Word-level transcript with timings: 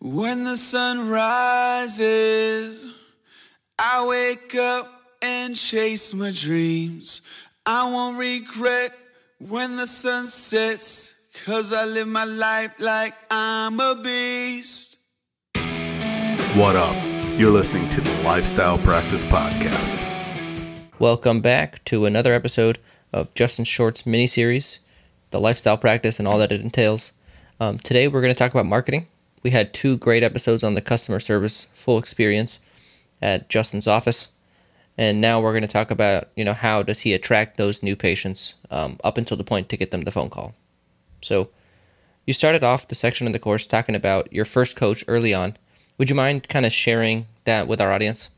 When 0.00 0.44
the 0.44 0.56
sun 0.56 1.08
rises, 1.08 2.86
I 3.78 4.06
wake 4.06 4.54
up 4.54 4.90
and 5.22 5.56
chase 5.56 6.12
my 6.12 6.30
dreams. 6.30 7.22
I 7.64 7.90
won't 7.90 8.18
regret 8.18 8.92
when 9.38 9.76
the 9.76 9.86
sun 9.86 10.26
sets, 10.26 11.14
cause 11.46 11.72
I 11.72 11.86
live 11.86 12.08
my 12.08 12.24
life 12.24 12.72
like 12.78 13.14
I'm 13.30 13.80
a 13.80 13.94
beast. 13.94 14.98
What 16.54 16.76
up? 16.76 16.94
You're 17.38 17.50
listening 17.52 17.88
to 17.90 18.00
the 18.00 18.22
Lifestyle 18.22 18.78
Practice 18.78 19.24
Podcast. 19.24 20.04
Welcome 20.98 21.40
back 21.40 21.82
to 21.86 22.04
another 22.04 22.34
episode 22.34 22.78
of 23.12 23.32
Justin 23.34 23.64
Short's 23.64 24.04
mini 24.04 24.26
series, 24.26 24.80
the 25.30 25.40
lifestyle 25.40 25.78
practice 25.78 26.18
and 26.18 26.28
all 26.28 26.38
that 26.38 26.52
it 26.52 26.60
entails. 26.60 27.12
Um, 27.58 27.78
today 27.78 28.06
we're 28.08 28.20
going 28.20 28.34
to 28.34 28.38
talk 28.38 28.50
about 28.52 28.66
marketing. 28.66 29.06
We 29.44 29.50
had 29.50 29.74
two 29.74 29.98
great 29.98 30.22
episodes 30.22 30.64
on 30.64 30.74
the 30.74 30.80
customer 30.80 31.20
service 31.20 31.68
full 31.74 31.98
experience 31.98 32.60
at 33.20 33.50
Justin's 33.50 33.86
office, 33.86 34.32
and 34.96 35.20
now 35.20 35.40
we're 35.40 35.52
going 35.52 35.62
to 35.62 35.68
talk 35.68 35.90
about 35.90 36.30
you 36.34 36.44
know 36.44 36.54
how 36.54 36.82
does 36.82 37.00
he 37.00 37.12
attract 37.12 37.58
those 37.58 37.82
new 37.82 37.94
patients 37.94 38.54
um, 38.70 38.98
up 39.04 39.18
until 39.18 39.36
the 39.36 39.44
point 39.44 39.68
to 39.68 39.76
get 39.76 39.90
them 39.90 40.00
the 40.00 40.10
phone 40.10 40.30
call. 40.30 40.54
So 41.20 41.50
you 42.26 42.32
started 42.32 42.64
off 42.64 42.88
the 42.88 42.94
section 42.94 43.26
of 43.26 43.34
the 43.34 43.38
course 43.38 43.66
talking 43.66 43.94
about 43.94 44.32
your 44.32 44.46
first 44.46 44.76
coach 44.76 45.04
early 45.06 45.34
on. 45.34 45.58
Would 45.98 46.08
you 46.08 46.16
mind 46.16 46.48
kind 46.48 46.64
of 46.64 46.72
sharing 46.72 47.26
that 47.44 47.68
with 47.68 47.82
our 47.82 47.92
audience? 47.92 48.30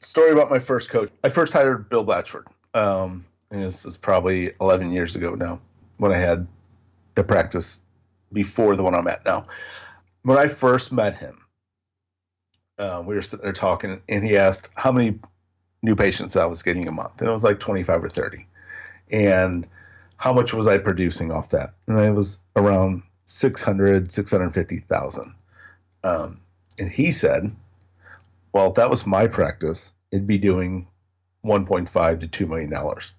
Story 0.00 0.30
about 0.30 0.50
my 0.50 0.58
first 0.58 0.90
coach. 0.90 1.10
I 1.24 1.30
first 1.30 1.54
hired 1.54 1.88
Bill 1.88 2.04
Blatchford. 2.04 2.46
Um, 2.74 3.24
this 3.50 3.84
is 3.84 3.96
probably 3.96 4.52
11 4.60 4.92
years 4.92 5.16
ago 5.16 5.34
now 5.34 5.58
when 5.96 6.12
I 6.12 6.18
had 6.18 6.46
the 7.14 7.24
practice 7.24 7.80
before 8.32 8.76
the 8.76 8.82
one 8.82 8.94
I'm 8.94 9.06
at 9.08 9.24
now. 9.24 9.44
When 10.22 10.36
I 10.38 10.48
first 10.48 10.92
met 10.92 11.16
him, 11.16 11.40
uh, 12.78 13.02
we 13.06 13.14
were 13.14 13.22
sitting 13.22 13.44
there 13.44 13.52
talking, 13.52 14.02
and 14.08 14.24
he 14.24 14.36
asked 14.36 14.68
how 14.74 14.92
many 14.92 15.18
new 15.82 15.96
patients 15.96 16.36
I 16.36 16.44
was 16.46 16.62
getting 16.62 16.86
a 16.88 16.92
month, 16.92 17.20
and 17.20 17.28
it 17.28 17.32
was 17.32 17.44
like 17.44 17.60
25 17.60 18.04
or 18.04 18.08
30, 18.08 18.46
and 19.10 19.66
how 20.16 20.32
much 20.32 20.52
was 20.52 20.66
I 20.66 20.76
producing 20.78 21.30
off 21.30 21.48
that? 21.50 21.72
And 21.86 21.98
it 21.98 22.12
was 22.12 22.40
around 22.56 23.02
600, 23.24 24.12
650,000. 24.12 25.34
Um, 26.04 26.40
and 26.78 26.90
he 26.90 27.12
said, 27.12 27.54
well, 28.52 28.68
if 28.68 28.74
that 28.74 28.90
was 28.90 29.06
my 29.06 29.26
practice, 29.26 29.92
it'd 30.10 30.26
be 30.26 30.38
doing 30.38 30.86
1.5 31.44 32.20
to 32.20 32.28
2 32.28 32.46
million 32.46 32.70
dollars. 32.70 33.14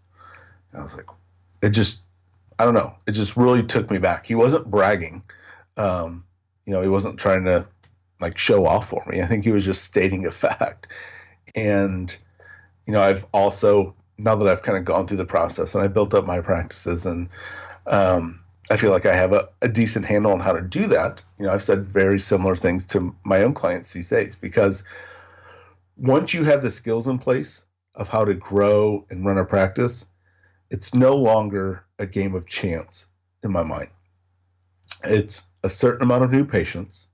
I 0.74 0.82
was 0.84 0.96
like, 0.96 1.08
it 1.62 1.70
just, 1.70 2.02
I 2.60 2.66
don't 2.66 2.74
know, 2.74 2.94
it 3.08 3.12
just 3.12 3.36
really 3.36 3.64
took 3.64 3.90
me 3.90 3.98
back. 3.98 4.26
He 4.26 4.36
wasn't 4.36 4.70
bragging, 4.70 5.24
um, 5.78 6.24
you 6.66 6.73
know, 6.73 6.81
he 6.81 6.88
wasn't 6.88 7.20
trying 7.20 7.45
to 7.45 7.67
like 8.20 8.38
show 8.38 8.66
off 8.66 8.90
for 8.90 9.04
me. 9.08 9.22
I 9.22 9.28
think 9.28 9.44
he 9.44 9.52
was 9.52 9.66
just 9.66 9.84
stating 9.84 10.26
a 10.26 10.31
fact. 10.45 10.88
And 11.56 12.16
you 12.86 12.94
know, 12.94 13.02
I've 13.02 13.26
also 13.34 13.95
now 14.18 14.36
that 14.36 14.48
I've 14.48 14.62
kind 14.62 14.78
of 14.78 14.86
gone 14.86 15.08
through 15.08 15.18
the 15.18 15.26
process 15.26 15.73
and 15.73 15.84
I 15.84 15.88
built 15.88 16.14
up 16.14 16.26
my 16.26 16.42
practices 16.42 17.06
and 17.06 17.28
um, 17.88 18.40
I 18.70 18.78
feel 18.78 18.92
like 18.92 19.06
I 19.06 19.16
have 19.16 19.34
a, 19.34 19.50
a 19.62 19.68
decent 19.68 20.06
handle 20.06 20.31
on 20.31 20.40
how 20.40 20.53
to 20.53 20.62
do 20.62 20.88
that. 20.88 21.22
You 21.40 21.45
know, 21.45 21.52
I've 21.52 21.64
said 21.64 21.86
very 21.86 22.20
similar 22.20 22.56
things 22.56 22.86
to 22.88 23.16
my 23.25 23.44
own 23.44 23.53
clients 23.53 23.94
these 23.94 24.09
days 24.09 24.36
because 24.36 24.84
once 25.98 26.34
you 26.34 26.44
have 26.44 26.62
the 26.62 26.72
skills 26.72 27.08
in 27.08 27.18
place 27.18 27.66
of 27.96 28.08
how 28.08 28.23
to 28.23 28.34
grow 28.34 29.06
and 29.09 29.25
run 29.25 29.38
a 29.38 29.46
practice, 29.46 30.06
it's 30.70 30.94
no 30.94 31.16
longer 31.16 31.84
a 32.00 32.06
game 32.06 32.34
of 32.34 32.48
chance 32.48 33.08
in 33.44 33.52
my 33.52 33.64
mind. 33.64 33.90
It's 35.03 35.47
a 35.64 35.70
certain 35.70 36.03
amount 36.03 36.23
of 36.23 36.31
new 36.31 36.45
patients 36.45 37.08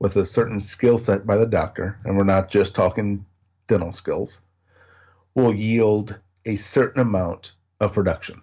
with 0.00 0.16
a 0.16 0.26
certain 0.26 0.60
skill 0.60 0.98
set 0.98 1.26
by 1.26 1.36
the 1.36 1.46
doctor, 1.46 1.98
and 2.04 2.16
we're 2.16 2.24
not 2.24 2.50
just 2.50 2.74
talking 2.74 3.24
dental 3.66 3.92
skills, 3.92 4.40
will 5.34 5.54
yield 5.54 6.16
a 6.46 6.56
certain 6.56 7.02
amount 7.02 7.52
of 7.80 7.92
production. 7.92 8.40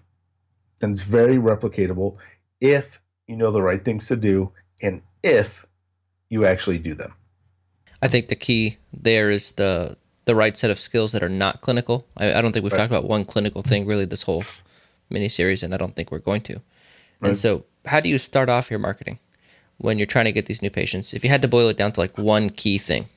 And 0.81 0.93
it's 0.93 1.01
very 1.01 1.37
replicatable 1.37 2.17
if 2.61 2.99
you 3.27 3.35
know 3.35 3.51
the 3.51 3.61
right 3.61 3.83
things 3.83 4.07
to 4.07 4.15
do 4.15 4.51
and 4.81 5.01
if 5.23 5.65
you 6.29 6.45
actually 6.45 6.77
do 6.77 6.93
them. 6.93 7.13
I 8.01 8.07
think 8.07 8.27
the 8.27 8.35
key 8.35 8.77
there 8.93 9.29
is 9.29 9.51
the 9.51 9.97
the 10.25 10.35
right 10.35 10.57
set 10.57 10.71
of 10.71 10.79
skills 10.79 11.11
that 11.11 11.23
are 11.23 11.29
not 11.29 11.61
clinical. 11.61 12.05
I, 12.17 12.33
I 12.35 12.41
don't 12.41 12.51
think 12.51 12.63
we've 12.63 12.73
right. 12.73 12.79
talked 12.79 12.91
about 12.91 13.07
one 13.07 13.25
clinical 13.25 13.61
thing 13.61 13.85
really 13.85 14.05
this 14.05 14.23
whole 14.23 14.43
mini 15.09 15.29
series, 15.29 15.63
and 15.63 15.73
I 15.73 15.77
don't 15.77 15.95
think 15.95 16.11
we're 16.11 16.19
going 16.19 16.41
to. 16.41 16.53
Right. 17.19 17.29
And 17.29 17.37
so, 17.37 17.65
how 17.85 17.99
do 17.99 18.09
you 18.09 18.17
start 18.17 18.49
off 18.49 18.69
your 18.69 18.79
marketing 18.79 19.19
when 19.77 19.97
you're 19.97 20.07
trying 20.07 20.25
to 20.25 20.31
get 20.31 20.45
these 20.45 20.61
new 20.61 20.69
patients? 20.69 21.13
If 21.13 21.23
you 21.23 21.29
had 21.29 21.41
to 21.41 21.47
boil 21.47 21.69
it 21.69 21.77
down 21.77 21.91
to 21.93 21.99
like 21.99 22.17
one 22.17 22.49
key 22.49 22.77
thing, 22.77 23.07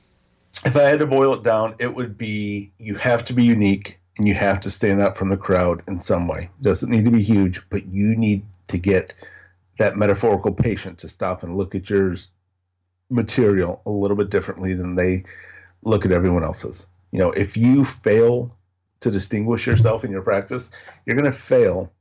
if 0.65 0.75
I 0.75 0.83
had 0.83 0.99
to 0.99 1.07
boil 1.07 1.33
it 1.33 1.43
down, 1.43 1.75
it 1.79 1.95
would 1.95 2.17
be 2.17 2.71
you 2.77 2.95
have 2.95 3.23
to 3.25 3.33
be 3.33 3.43
unique 3.43 3.99
and 4.17 4.27
you 4.27 4.33
have 4.33 4.59
to 4.61 4.71
stand 4.71 5.01
out 5.01 5.17
from 5.17 5.29
the 5.29 5.37
crowd 5.37 5.81
in 5.87 5.99
some 5.99 6.27
way. 6.27 6.49
Doesn't 6.61 6.89
need 6.89 7.05
to 7.05 7.11
be 7.11 7.23
huge, 7.23 7.61
but 7.69 7.85
you 7.87 8.15
need 8.15 8.43
to 8.67 8.77
get 8.77 9.13
that 9.77 9.95
metaphorical 9.95 10.51
patient 10.51 10.97
to 10.99 11.07
stop 11.07 11.41
and 11.41 11.55
look 11.55 11.73
at 11.73 11.89
your 11.89 12.15
material 13.09 13.81
a 13.85 13.89
little 13.89 14.17
bit 14.17 14.29
differently 14.29 14.73
than 14.73 14.95
they 14.95 15.23
look 15.83 16.05
at 16.05 16.11
everyone 16.11 16.43
else's. 16.43 16.85
You 17.11 17.19
know, 17.19 17.31
if 17.31 17.55
you 17.55 17.85
fail 17.85 18.55
to 18.99 19.09
distinguish 19.09 19.65
yourself 19.65 20.03
in 20.03 20.11
your 20.11 20.21
practice, 20.21 20.71
you're 21.05 21.15
going 21.15 21.31
to 21.31 21.37
fail 21.37 21.91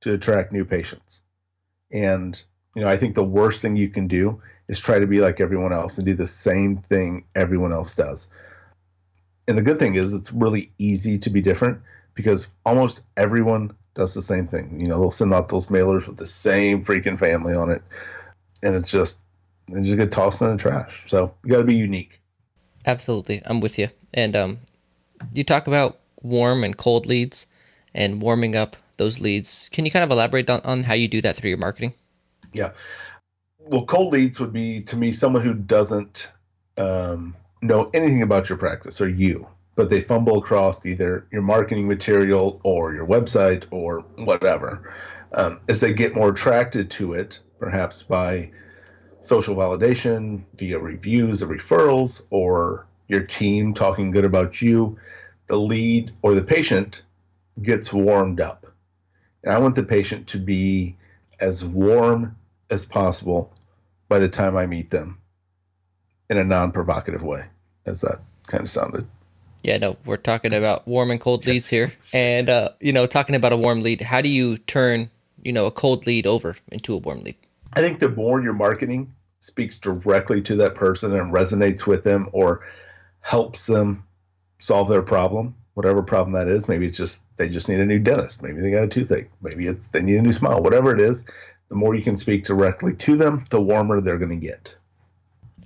to 0.00 0.14
attract 0.14 0.52
new 0.52 0.64
patients. 0.64 1.22
And, 1.90 2.40
you 2.74 2.82
know, 2.82 2.88
I 2.88 2.96
think 2.96 3.14
the 3.14 3.24
worst 3.24 3.62
thing 3.62 3.76
you 3.76 3.88
can 3.88 4.06
do 4.06 4.40
is 4.68 4.78
try 4.78 4.98
to 4.98 5.06
be 5.06 5.20
like 5.20 5.40
everyone 5.40 5.72
else 5.72 5.96
and 5.96 6.06
do 6.06 6.14
the 6.14 6.26
same 6.26 6.76
thing 6.76 7.24
everyone 7.34 7.72
else 7.72 7.94
does. 7.94 8.28
And 9.46 9.56
the 9.56 9.62
good 9.62 9.78
thing 9.78 9.94
is 9.94 10.12
it's 10.12 10.32
really 10.32 10.70
easy 10.78 11.18
to 11.18 11.30
be 11.30 11.40
different 11.40 11.80
because 12.14 12.48
almost 12.66 13.00
everyone 13.16 13.74
does 13.94 14.12
the 14.12 14.22
same 14.22 14.46
thing. 14.46 14.78
You 14.78 14.88
know, 14.88 15.00
they'll 15.00 15.10
send 15.10 15.32
out 15.32 15.48
those 15.48 15.66
mailers 15.66 16.06
with 16.06 16.18
the 16.18 16.26
same 16.26 16.84
freaking 16.84 17.18
family 17.18 17.54
on 17.54 17.70
it. 17.70 17.82
And 18.62 18.74
it's 18.74 18.90
just, 18.90 19.20
they 19.68 19.80
just 19.80 19.96
get 19.96 20.12
tossed 20.12 20.42
in 20.42 20.50
the 20.50 20.56
trash. 20.56 21.04
So 21.06 21.34
you 21.44 21.52
got 21.52 21.58
to 21.58 21.64
be 21.64 21.74
unique. 21.74 22.20
Absolutely. 22.84 23.42
I'm 23.46 23.60
with 23.60 23.78
you. 23.78 23.88
And 24.12 24.36
um, 24.36 24.58
you 25.32 25.44
talk 25.44 25.66
about 25.66 25.98
warm 26.22 26.64
and 26.64 26.76
cold 26.76 27.06
leads 27.06 27.46
and 27.94 28.20
warming 28.20 28.54
up 28.54 28.76
those 28.98 29.18
leads. 29.18 29.68
Can 29.72 29.84
you 29.84 29.90
kind 29.90 30.04
of 30.04 30.10
elaborate 30.10 30.50
on, 30.50 30.60
on 30.60 30.82
how 30.82 30.94
you 30.94 31.08
do 31.08 31.20
that 31.22 31.36
through 31.36 31.50
your 31.50 31.58
marketing? 31.58 31.94
Yeah. 32.52 32.72
Well, 33.58 33.84
cold 33.84 34.12
leads 34.12 34.38
would 34.40 34.52
be 34.52 34.82
to 34.82 34.96
me 34.96 35.12
someone 35.12 35.42
who 35.42 35.54
doesn't 35.54 36.30
um, 36.76 37.34
know 37.62 37.90
anything 37.94 38.22
about 38.22 38.48
your 38.48 38.58
practice 38.58 39.00
or 39.00 39.08
you, 39.08 39.48
but 39.74 39.90
they 39.90 40.00
fumble 40.00 40.38
across 40.38 40.84
either 40.86 41.26
your 41.32 41.42
marketing 41.42 41.88
material 41.88 42.60
or 42.64 42.94
your 42.94 43.06
website 43.06 43.64
or 43.70 44.00
whatever. 44.18 44.94
Um, 45.34 45.60
as 45.68 45.80
they 45.80 45.92
get 45.92 46.14
more 46.14 46.30
attracted 46.30 46.90
to 46.92 47.12
it, 47.12 47.40
perhaps 47.58 48.02
by 48.02 48.50
social 49.20 49.56
validation 49.56 50.42
via 50.54 50.78
reviews 50.78 51.42
or 51.42 51.48
referrals 51.48 52.22
or 52.30 52.86
your 53.08 53.20
team 53.22 53.74
talking 53.74 54.10
good 54.10 54.24
about 54.24 54.62
you, 54.62 54.98
the 55.48 55.56
lead 55.56 56.12
or 56.22 56.34
the 56.34 56.42
patient 56.42 57.02
gets 57.62 57.92
warmed 57.92 58.40
up. 58.40 58.66
And 59.44 59.54
I 59.54 59.58
want 59.58 59.76
the 59.76 59.82
patient 59.82 60.26
to 60.28 60.38
be 60.38 60.96
as 61.40 61.64
warm 61.64 62.36
as 62.70 62.84
possible 62.84 63.52
by 64.08 64.18
the 64.18 64.28
time 64.28 64.56
I 64.56 64.66
meet 64.66 64.90
them 64.90 65.18
in 66.30 66.38
a 66.38 66.44
non 66.44 66.72
provocative 66.72 67.22
way, 67.22 67.44
as 67.86 68.00
that 68.02 68.20
kind 68.46 68.62
of 68.62 68.70
sounded. 68.70 69.06
Yeah, 69.62 69.78
no, 69.78 69.96
we're 70.04 70.16
talking 70.16 70.52
about 70.52 70.86
warm 70.86 71.10
and 71.10 71.20
cold 71.20 71.46
leads 71.46 71.66
here. 71.66 71.92
And, 72.12 72.48
uh, 72.48 72.70
you 72.80 72.92
know, 72.92 73.06
talking 73.06 73.34
about 73.34 73.52
a 73.52 73.56
warm 73.56 73.82
lead, 73.82 74.00
how 74.00 74.20
do 74.20 74.28
you 74.28 74.56
turn, 74.58 75.10
you 75.42 75.52
know, 75.52 75.66
a 75.66 75.70
cold 75.70 76.06
lead 76.06 76.26
over 76.26 76.56
into 76.70 76.94
a 76.94 76.98
warm 76.98 77.22
lead? 77.22 77.36
I 77.74 77.80
think 77.80 77.98
the 77.98 78.08
more 78.08 78.40
your 78.40 78.52
marketing 78.52 79.12
speaks 79.40 79.78
directly 79.78 80.40
to 80.42 80.56
that 80.56 80.74
person 80.74 81.14
and 81.14 81.32
resonates 81.32 81.86
with 81.86 82.04
them 82.04 82.28
or 82.32 82.66
helps 83.20 83.66
them 83.66 84.04
solve 84.58 84.88
their 84.88 85.02
problem, 85.02 85.54
whatever 85.78 86.02
problem 86.02 86.32
that 86.32 86.48
is. 86.48 86.68
Maybe 86.68 86.88
it's 86.88 86.98
just 86.98 87.22
they 87.36 87.48
just 87.48 87.68
need 87.68 87.78
a 87.78 87.86
new 87.86 88.00
dentist. 88.00 88.42
Maybe 88.42 88.60
they 88.60 88.72
got 88.72 88.82
a 88.82 88.88
toothache. 88.88 89.30
Maybe 89.40 89.68
it's 89.68 89.90
they 89.90 90.02
need 90.02 90.16
a 90.16 90.22
new 90.22 90.32
smile. 90.32 90.60
Whatever 90.60 90.92
it 90.92 91.00
is, 91.00 91.24
the 91.68 91.76
more 91.76 91.94
you 91.94 92.02
can 92.02 92.16
speak 92.16 92.44
directly 92.44 92.96
to 92.96 93.14
them, 93.14 93.44
the 93.50 93.60
warmer 93.60 94.00
they're 94.00 94.18
going 94.18 94.40
to 94.40 94.46
get. 94.46 94.74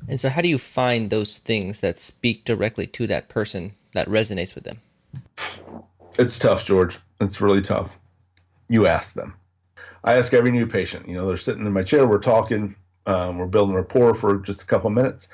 And 0.09 0.21
so, 0.21 0.29
how 0.29 0.43
do 0.43 0.51
you 0.51 0.59
find 0.59 1.09
those 1.09 1.39
things 1.39 1.81
that 1.81 1.99
speak 1.99 2.45
directly 2.45 2.87
to 2.89 3.07
that 3.07 3.31
person 3.31 3.73
that 3.95 4.07
resonates 4.07 4.55
with 4.55 4.65
them? 4.65 4.83
It's 6.19 6.39
tough, 6.39 6.67
George. 6.67 6.99
It's 7.23 7.41
really 7.41 7.63
tough. 7.63 7.99
You 8.69 8.87
ask 8.87 9.15
them. 9.15 9.35
I 10.05 10.17
ask 10.17 10.35
every 10.35 10.51
new 10.51 10.67
patient. 10.67 11.09
You 11.09 11.15
know, 11.15 11.27
they're 11.27 11.39
sitting 11.39 11.65
in 11.65 11.73
my 11.73 11.85
chair. 11.85 12.07
We're 12.07 12.19
talking. 12.19 12.77
Um, 13.07 13.39
we're 13.39 13.47
building 13.47 13.75
rapport 13.75 14.13
for 14.13 14.37
just 14.41 14.61
a 14.61 14.67
couple 14.67 14.91
minutes. 14.91 15.29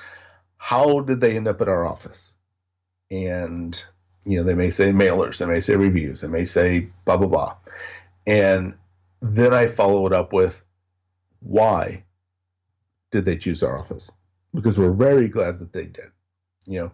How 0.58 1.00
did 1.00 1.20
they 1.20 1.36
end 1.36 1.48
up 1.48 1.60
at 1.60 1.68
our 1.68 1.84
office? 1.84 2.36
And 3.10 3.82
you 4.28 4.36
know, 4.36 4.44
they 4.44 4.54
may 4.54 4.68
say 4.68 4.92
mailers, 4.92 5.38
they 5.38 5.46
may 5.46 5.60
say 5.60 5.74
reviews, 5.74 6.20
they 6.20 6.28
may 6.28 6.44
say 6.44 6.88
blah 7.06 7.16
blah 7.16 7.28
blah, 7.28 7.56
and 8.26 8.74
then 9.22 9.54
I 9.54 9.66
follow 9.66 10.06
it 10.06 10.12
up 10.12 10.32
with 10.34 10.64
why 11.40 12.04
did 13.10 13.24
they 13.24 13.36
choose 13.36 13.62
our 13.62 13.78
office? 13.78 14.10
Because 14.54 14.78
we're 14.78 14.92
very 14.92 15.28
glad 15.28 15.58
that 15.60 15.72
they 15.72 15.86
did. 15.86 16.10
You 16.66 16.80
know, 16.80 16.92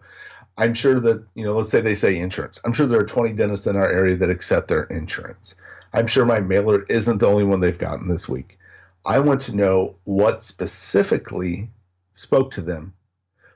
I'm 0.57 0.73
sure 0.73 0.99
that, 1.01 1.25
you 1.35 1.43
know, 1.43 1.53
let's 1.53 1.71
say 1.71 1.81
they 1.81 1.95
say 1.95 2.17
insurance. 2.17 2.59
I'm 2.63 2.71
sure 2.71 2.87
there 2.87 2.99
are 3.01 3.05
20 3.05 3.33
dentists 3.33 3.67
in 3.67 3.75
our 3.75 3.89
area 3.89 4.15
that 4.15 4.29
accept 4.29 4.69
their 4.69 4.83
insurance. 4.83 5.55
I'm 5.93 6.07
sure 6.07 6.25
my 6.25 6.39
mailer 6.39 6.83
isn't 6.83 7.17
the 7.17 7.27
only 7.27 7.43
one 7.43 7.59
they've 7.59 7.77
gotten 7.77 8.07
this 8.07 8.29
week. 8.29 8.57
I 9.05 9.19
want 9.19 9.41
to 9.41 9.55
know 9.55 9.97
what 10.05 10.41
specifically 10.41 11.69
spoke 12.13 12.51
to 12.51 12.61
them 12.61 12.93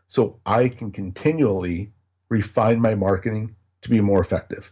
so 0.07 0.39
I 0.45 0.67
can 0.67 0.91
continually 0.91 1.91
refine 2.27 2.81
my 2.81 2.95
marketing 2.95 3.55
to 3.81 3.89
be 3.89 4.01
more 4.01 4.21
effective. 4.21 4.71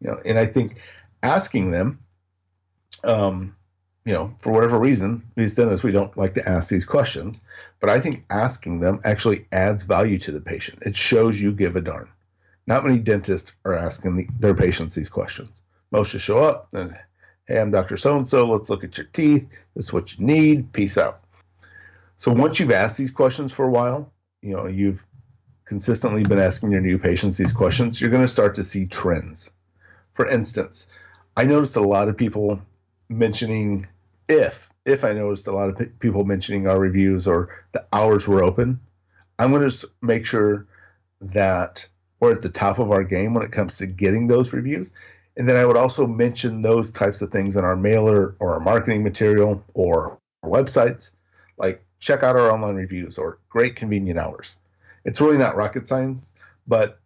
You 0.00 0.10
know, 0.10 0.20
and 0.24 0.38
I 0.38 0.46
think 0.46 0.76
asking 1.22 1.70
them, 1.70 1.98
um, 3.04 3.56
you 4.04 4.12
know, 4.12 4.34
for 4.38 4.52
whatever 4.52 4.78
reason, 4.78 5.22
these 5.34 5.54
dentists 5.54 5.82
we 5.82 5.92
don't 5.92 6.16
like 6.16 6.34
to 6.34 6.48
ask 6.48 6.68
these 6.68 6.84
questions, 6.84 7.40
but 7.80 7.90
I 7.90 8.00
think 8.00 8.24
asking 8.30 8.80
them 8.80 9.00
actually 9.04 9.46
adds 9.52 9.82
value 9.82 10.18
to 10.20 10.32
the 10.32 10.40
patient. 10.40 10.82
It 10.82 10.96
shows 10.96 11.40
you 11.40 11.52
give 11.52 11.76
a 11.76 11.80
darn. 11.80 12.08
Not 12.66 12.84
many 12.84 12.98
dentists 12.98 13.52
are 13.64 13.74
asking 13.74 14.16
the, 14.16 14.28
their 14.38 14.54
patients 14.54 14.94
these 14.94 15.08
questions. 15.08 15.62
Most 15.92 16.12
just 16.12 16.24
show 16.24 16.38
up 16.38 16.68
and, 16.72 16.96
hey, 17.46 17.60
I'm 17.60 17.70
Dr. 17.70 17.96
So 17.96 18.14
and 18.14 18.28
so. 18.28 18.44
Let's 18.44 18.68
look 18.70 18.84
at 18.84 18.98
your 18.98 19.06
teeth. 19.12 19.46
This 19.74 19.86
is 19.86 19.92
what 19.92 20.16
you 20.16 20.26
need. 20.26 20.72
Peace 20.72 20.98
out. 20.98 21.20
So 22.16 22.32
once 22.32 22.58
you've 22.58 22.72
asked 22.72 22.98
these 22.98 23.12
questions 23.12 23.52
for 23.52 23.66
a 23.66 23.70
while, 23.70 24.12
you 24.42 24.56
know, 24.56 24.66
you've 24.66 25.04
consistently 25.66 26.22
been 26.22 26.38
asking 26.38 26.70
your 26.70 26.80
new 26.80 26.98
patients 26.98 27.36
these 27.36 27.52
questions, 27.52 28.00
you're 28.00 28.10
going 28.10 28.22
to 28.22 28.28
start 28.28 28.54
to 28.54 28.64
see 28.64 28.86
trends. 28.86 29.50
For 30.14 30.26
instance, 30.26 30.88
I 31.36 31.44
noticed 31.44 31.76
a 31.76 31.80
lot 31.80 32.08
of 32.08 32.16
people 32.16 32.62
mentioning 33.08 33.86
if 34.28 34.70
if 34.86 35.04
I 35.04 35.12
noticed 35.12 35.48
a 35.48 35.52
lot 35.52 35.68
of 35.68 35.76
p- 35.76 35.86
people 35.98 36.24
mentioning 36.24 36.68
our 36.68 36.78
reviews 36.78 37.26
or 37.26 37.48
the 37.72 37.84
hours 37.92 38.26
were 38.26 38.42
open, 38.42 38.80
I'm 39.38 39.50
going 39.50 39.68
to 39.68 39.90
make 40.00 40.24
sure 40.24 40.66
that 41.20 41.88
we're 42.20 42.32
at 42.32 42.42
the 42.42 42.48
top 42.48 42.78
of 42.78 42.92
our 42.92 43.02
game 43.02 43.34
when 43.34 43.44
it 43.44 43.52
comes 43.52 43.78
to 43.78 43.86
getting 43.86 44.28
those 44.28 44.52
reviews. 44.52 44.92
And 45.36 45.48
then 45.48 45.56
I 45.56 45.66
would 45.66 45.76
also 45.76 46.06
mention 46.06 46.62
those 46.62 46.92
types 46.92 47.20
of 47.20 47.30
things 47.30 47.56
in 47.56 47.64
our 47.64 47.76
mailer 47.76 48.36
or 48.38 48.54
our 48.54 48.60
marketing 48.60 49.02
material 49.02 49.62
or 49.74 50.18
our 50.42 50.50
websites, 50.50 51.10
like 51.58 51.84
check 51.98 52.22
out 52.22 52.36
our 52.36 52.50
online 52.50 52.76
reviews 52.76 53.18
or 53.18 53.38
great 53.48 53.74
convenient 53.74 54.18
hours. 54.18 54.56
It's 55.06 55.20
really 55.20 55.38
not 55.38 55.56
rocket 55.56 55.88
science, 55.88 56.32
but 56.66 57.00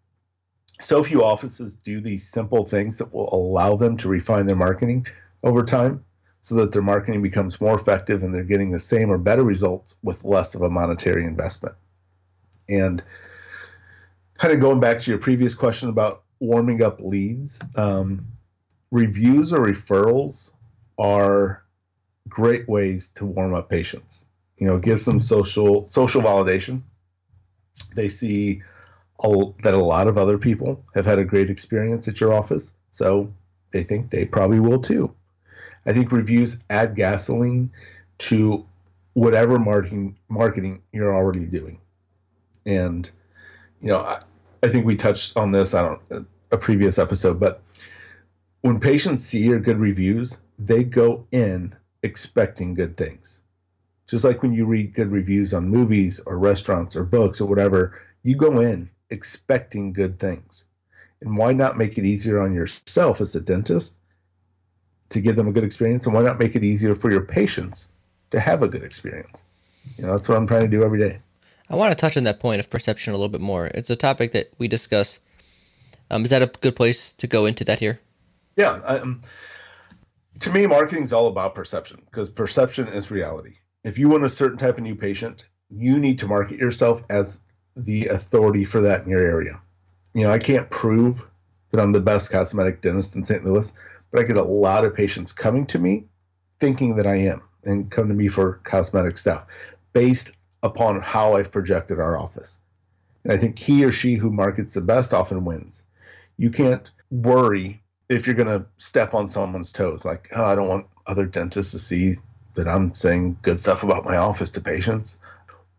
so 0.81 1.05
few 1.05 1.23
offices 1.23 1.76
do 1.76 2.00
these 2.00 2.26
simple 2.26 2.64
things 2.64 2.99
that 2.99 3.14
will 3.14 3.32
allow 3.32 3.76
them 3.76 3.97
to 3.99 4.08
refine 4.08 4.47
their 4.47 4.56
marketing 4.56 5.06
over 5.44 5.62
time 5.62 6.05
so 6.41 6.55
that 6.56 6.73
their 6.73 6.82
marketing 6.82 7.20
becomes 7.20 7.61
more 7.61 7.75
effective 7.75 8.23
and 8.23 8.35
they're 8.35 8.43
getting 8.43 8.70
the 8.70 8.81
same 8.81 9.11
or 9.11 9.19
better 9.19 9.44
results 9.44 9.97
with 10.02 10.25
less 10.25 10.55
of 10.55 10.62
a 10.62 10.70
monetary 10.70 11.25
investment. 11.25 11.76
And 12.69 13.02
kind 14.38 14.55
of 14.55 14.61
going 14.61 14.81
back 14.81 15.00
to 15.00 15.11
your 15.11 15.20
previous 15.20 15.55
question 15.55 15.91
about 15.91 16.23
warming 16.38 16.82
up 16.82 17.00
leads, 17.00 17.61
um, 17.76 18.25
reviews 18.91 19.53
or 19.53 19.67
referrals 19.67 20.53
are 20.99 21.62
great 22.29 22.67
ways 22.67 23.11
to 23.17 23.26
warm 23.26 23.55
up 23.55 23.69
patients. 23.69 24.25
You 24.56 24.67
know, 24.67 24.79
gives 24.79 25.05
them 25.05 25.20
social 25.20 25.88
social 25.91 26.23
validation. 26.23 26.82
They 27.94 28.09
see 28.09 28.62
that 29.23 29.75
a 29.75 29.79
lot 29.79 30.09
of 30.09 30.17
other 30.17 30.38
people 30.38 30.82
have 30.94 31.05
had 31.05 31.19
a 31.19 31.25
great 31.25 31.50
experience 31.50 32.09
at 32.09 32.21
your 32.21 32.32
office, 32.32 32.73
so 32.91 33.32
they 33.73 33.82
think 33.82 34.11
they 34.11 34.25
probably 34.25 34.61
will 34.61 34.81
too. 34.81 35.15
I 35.87 35.93
think 35.93 36.12
reviews 36.12 36.59
add 36.71 36.94
gasoline 36.94 37.71
to 38.19 38.67
whatever 39.15 39.59
marketing 39.59 40.17
marketing 40.29 40.82
you're 40.93 41.15
already 41.15 41.47
doing. 41.47 41.81
And 42.67 43.11
you 43.82 43.88
know, 43.88 43.99
I, 43.99 44.21
I 44.62 44.69
think 44.69 44.87
we 44.87 44.97
touched 44.97 45.37
on 45.37 45.53
this 45.53 45.75
I 45.75 45.82
don't 45.82 46.27
a 46.50 46.56
previous 46.56 46.99
episode, 46.99 47.38
but 47.38 47.62
when 48.62 48.81
patients 48.81 49.25
see 49.25 49.41
your 49.41 49.61
good 49.61 49.79
reviews, 49.79 50.37
they 50.59 50.85
go 50.85 51.25
in 51.32 51.75
expecting 52.03 52.75
good 52.75 52.97
things. 52.97 53.40
Just 54.11 54.25
like 54.25 54.43
when 54.43 54.53
you 54.53 54.67
read 54.67 54.93
good 54.93 55.12
reviews 55.12 55.55
on 55.55 55.69
movies 55.69 56.21
or 56.27 56.37
restaurants 56.37 56.97
or 56.97 57.05
books 57.05 57.41
or 57.41 57.47
whatever, 57.47 58.03
you 58.25 58.35
go 58.35 58.59
in 58.59 58.91
expecting 59.11 59.93
good 59.93 60.19
things. 60.19 60.67
And 61.21 61.37
why 61.37 61.53
not 61.53 61.79
make 61.79 61.97
it 61.97 62.05
easier 62.05 62.41
on 62.41 62.53
yourself 62.53 63.21
as 63.21 63.37
a 63.37 63.41
dentist 63.41 63.99
to 65.11 65.21
give 65.21 65.37
them 65.37 65.47
a 65.47 65.53
good 65.53 65.62
experience? 65.62 66.07
And 66.07 66.15
why 66.15 66.23
not 66.23 66.41
make 66.41 66.57
it 66.57 66.65
easier 66.65 66.97
for 66.97 67.09
your 67.09 67.21
patients 67.21 67.89
to 68.33 68.41
have 68.41 68.65
a 68.65 68.69
good 68.69 68.83
experience? 68.83 69.45
You 69.97 70.07
know, 70.07 70.13
that's 70.13 70.29
what 70.29 70.37
I'm 70.37 70.47
trying 70.49 70.63
to 70.63 70.77
do 70.77 70.83
every 70.83 70.99
day. 70.99 71.21
I 71.69 71.77
want 71.77 71.93
to 71.93 71.97
touch 71.97 72.17
on 72.17 72.25
that 72.25 72.41
point 72.41 72.59
of 72.59 72.69
perception 72.69 73.13
a 73.13 73.17
little 73.17 73.29
bit 73.29 73.41
more. 73.41 73.67
It's 73.67 73.91
a 73.91 73.97
topic 73.97 74.33
that 74.33 74.53
we 74.59 74.67
discuss. 74.67 75.21
Um, 76.11 76.25
is 76.25 76.31
that 76.31 76.43
a 76.43 76.47
good 76.47 76.75
place 76.75 77.13
to 77.13 77.29
go 77.29 77.47
into 77.47 77.63
that 77.65 77.79
here? 77.79 78.01
Yeah. 78.56 78.73
Um, 78.85 79.21
to 80.41 80.51
me, 80.51 80.67
marketing 80.67 81.05
is 81.05 81.13
all 81.13 81.29
about 81.29 81.55
perception 81.55 82.03
because 82.06 82.29
perception 82.29 82.89
is 82.89 83.13
reality. 83.13 83.55
If 83.82 83.99
you 83.99 84.09
want 84.09 84.25
a 84.25 84.31
certain 84.31 84.59
type 84.59 84.77
of 84.77 84.82
new 84.82 84.94
patient, 84.94 85.47
you 85.71 85.99
need 85.99 86.19
to 86.19 86.29
market 86.29 86.59
yourself 86.59 87.00
as 87.09 87.41
the 87.77 88.06
authority 88.09 88.65
for 88.65 88.81
that 88.82 89.03
in 89.03 89.09
your 89.09 89.23
area. 89.23 89.61
You 90.15 90.25
know, 90.25 90.31
I 90.31 90.38
can't 90.38 90.69
prove 90.71 91.25
that 91.71 91.81
I'm 91.81 91.93
the 91.93 92.00
best 92.00 92.31
cosmetic 92.31 92.82
dentist 92.82 93.17
in 93.17 93.25
St. 93.25 93.44
Louis, 93.44 93.73
but 94.11 94.21
I 94.21 94.25
get 94.25 94.37
a 94.37 94.43
lot 94.43 94.85
of 94.85 94.94
patients 94.94 95.32
coming 95.32 95.67
to 95.67 95.79
me 95.79 96.05
thinking 96.59 96.97
that 96.97 97.06
I 97.06 97.17
am 97.17 97.43
and 97.65 97.91
come 97.91 98.09
to 98.09 98.15
me 98.15 98.29
for 98.29 98.61
cosmetic 98.65 99.17
stuff 99.17 99.47
based 99.93 100.32
upon 100.62 101.00
how 101.00 101.35
I've 101.35 101.53
projected 101.53 102.00
our 102.00 102.19
office. 102.19 102.61
And 103.25 103.32
I 103.32 103.38
think 103.38 103.59
he 103.59 103.85
or 103.85 103.93
she 103.93 104.15
who 104.15 104.31
markets 104.31 104.75
the 104.75 104.81
best 104.81 105.15
often 105.15 105.44
wins. 105.44 105.85
You 106.37 106.50
can't 106.50 106.91
worry 107.11 107.82
if 108.09 108.27
you're 108.27 108.37
going 108.37 108.61
to 108.61 108.67
step 108.77 109.15
on 109.15 109.29
someone's 109.29 109.73
toes, 109.73 110.05
like, 110.05 110.29
oh, 110.35 110.44
I 110.44 110.55
don't 110.55 110.69
want 110.69 110.87
other 111.06 111.27
dentists 111.27 111.73
to 111.73 111.79
see 111.79 112.17
that 112.61 112.69
I'm 112.69 112.95
saying 112.95 113.39
good 113.41 113.59
stuff 113.59 113.83
about 113.83 114.05
my 114.05 114.17
office 114.17 114.51
to 114.51 114.61
patients 114.61 115.19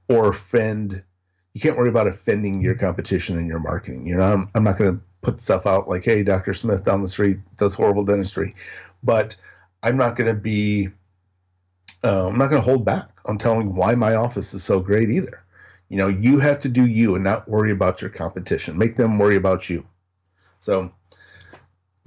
or 0.09 0.29
offend. 0.29 1.03
You 1.53 1.61
can't 1.61 1.77
worry 1.77 1.89
about 1.89 2.07
offending 2.07 2.59
your 2.59 2.73
competition 2.73 3.37
in 3.37 3.45
your 3.45 3.59
marketing. 3.59 4.07
You 4.07 4.15
know, 4.15 4.23
I'm, 4.23 4.49
I'm 4.55 4.63
not 4.63 4.77
going 4.77 4.95
to 4.95 5.03
put 5.21 5.39
stuff 5.39 5.67
out 5.67 5.87
like, 5.87 6.03
hey, 6.03 6.23
Dr. 6.23 6.55
Smith 6.55 6.83
down 6.83 7.03
the 7.03 7.07
street 7.07 7.37
does 7.57 7.75
horrible 7.75 8.03
dentistry. 8.03 8.55
But 9.03 9.35
I'm 9.83 9.95
not 9.95 10.15
going 10.15 10.33
to 10.33 10.39
be, 10.39 10.89
uh, 12.03 12.27
I'm 12.27 12.37
not 12.39 12.49
going 12.49 12.61
to 12.61 12.67
hold 12.67 12.83
back 12.83 13.09
on 13.25 13.37
telling 13.37 13.75
why 13.75 13.93
my 13.93 14.15
office 14.15 14.55
is 14.55 14.63
so 14.63 14.79
great 14.79 15.11
either. 15.11 15.43
You 15.89 15.97
know, 15.97 16.07
you 16.07 16.39
have 16.39 16.57
to 16.59 16.69
do 16.69 16.87
you 16.87 17.13
and 17.13 17.23
not 17.23 17.47
worry 17.47 17.69
about 17.69 18.01
your 18.01 18.09
competition. 18.09 18.75
Make 18.75 18.95
them 18.95 19.19
worry 19.19 19.35
about 19.35 19.69
you. 19.69 19.85
So, 20.61 20.91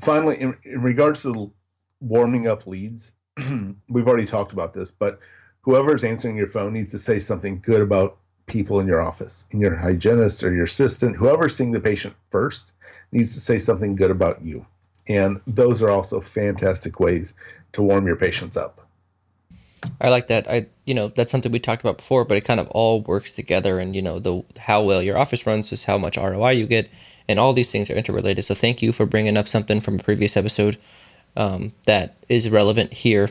finally, 0.01 0.41
in, 0.41 0.57
in 0.65 0.83
regards 0.83 1.23
to 1.23 1.53
warming 2.01 2.49
up 2.49 2.67
leads, 2.67 3.13
we've 3.89 4.09
already 4.09 4.27
talked 4.27 4.53
about 4.53 4.75
this, 4.75 4.91
but 4.91 5.19
whoever 5.63 5.95
is 5.95 6.05
answering 6.05 6.37
your 6.37 6.47
phone 6.47 6.73
needs 6.73 6.91
to 6.93 6.99
say 6.99 7.19
something 7.19 7.61
good 7.61 7.81
about 7.81 8.19
people 8.47 8.81
in 8.81 8.87
your 8.87 9.01
office, 9.01 9.47
in 9.51 9.61
your 9.61 9.75
hygienist 9.75 10.43
or 10.43 10.53
your 10.53 10.65
assistant, 10.65 11.17
whoever's 11.17 11.57
seeing 11.57 11.73
the 11.73 11.81
patient 11.81 12.15
first 12.31 12.73
needs 13.13 13.35
to 13.35 13.41
say 13.41 13.59
something 13.59 13.95
good 13.95 14.11
about 14.11 14.43
you. 14.43 14.65
And 15.09 15.41
those 15.47 15.83
are 15.83 15.91
also 15.91 16.21
fantastic 16.21 17.01
ways 17.01 17.35
to 17.73 17.83
warm 17.83 18.07
your 18.07 18.17
patients 18.17 18.57
up. 18.57 18.81
I 20.01 20.09
like 20.09 20.29
that. 20.29 20.49
I 20.49 20.67
you 20.87 20.95
know 20.95 21.09
that's 21.09 21.31
something 21.31 21.53
we 21.53 21.59
talked 21.59 21.83
about 21.83 21.99
before, 21.99 22.25
but 22.25 22.39
it 22.39 22.45
kind 22.45 22.59
of 22.59 22.69
all 22.69 23.03
works 23.03 23.33
together. 23.33 23.79
And 23.79 23.95
you 23.95 24.01
know 24.01 24.19
the 24.19 24.43
how 24.59 24.83
well 24.83 25.03
your 25.03 25.19
office 25.19 25.47
runs 25.47 25.73
is 25.73 25.85
how 25.85 25.99
much 25.99 26.17
ROI 26.17 26.53
you 26.53 26.67
get, 26.67 26.89
and 27.29 27.39
all 27.39 27.53
these 27.53 27.71
things 27.71 27.91
are 27.91 27.95
interrelated. 27.95 28.47
So 28.47 28.55
thank 28.55 28.81
you 28.81 28.93
for 28.93 29.05
bringing 29.05 29.37
up 29.37 29.47
something 29.47 29.83
from 29.83 29.97
a 29.97 30.03
previous 30.03 30.39
episode 30.39 30.79
um, 31.37 31.73
that 31.87 32.17
is 32.29 32.51
relevant 32.51 32.93
here. 32.93 33.31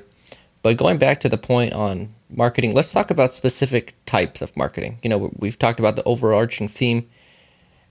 But 0.61 0.77
going 0.77 0.97
back 0.97 1.19
to 1.21 1.29
the 1.29 1.37
point 1.37 1.73
on 1.73 2.13
marketing, 2.29 2.73
let's 2.73 2.91
talk 2.91 3.11
about 3.11 3.31
specific 3.31 3.95
types 4.05 4.41
of 4.41 4.55
marketing. 4.55 4.99
You 5.03 5.09
know, 5.09 5.31
we've 5.37 5.59
talked 5.59 5.79
about 5.79 5.95
the 5.95 6.03
overarching 6.03 6.67
theme. 6.67 7.09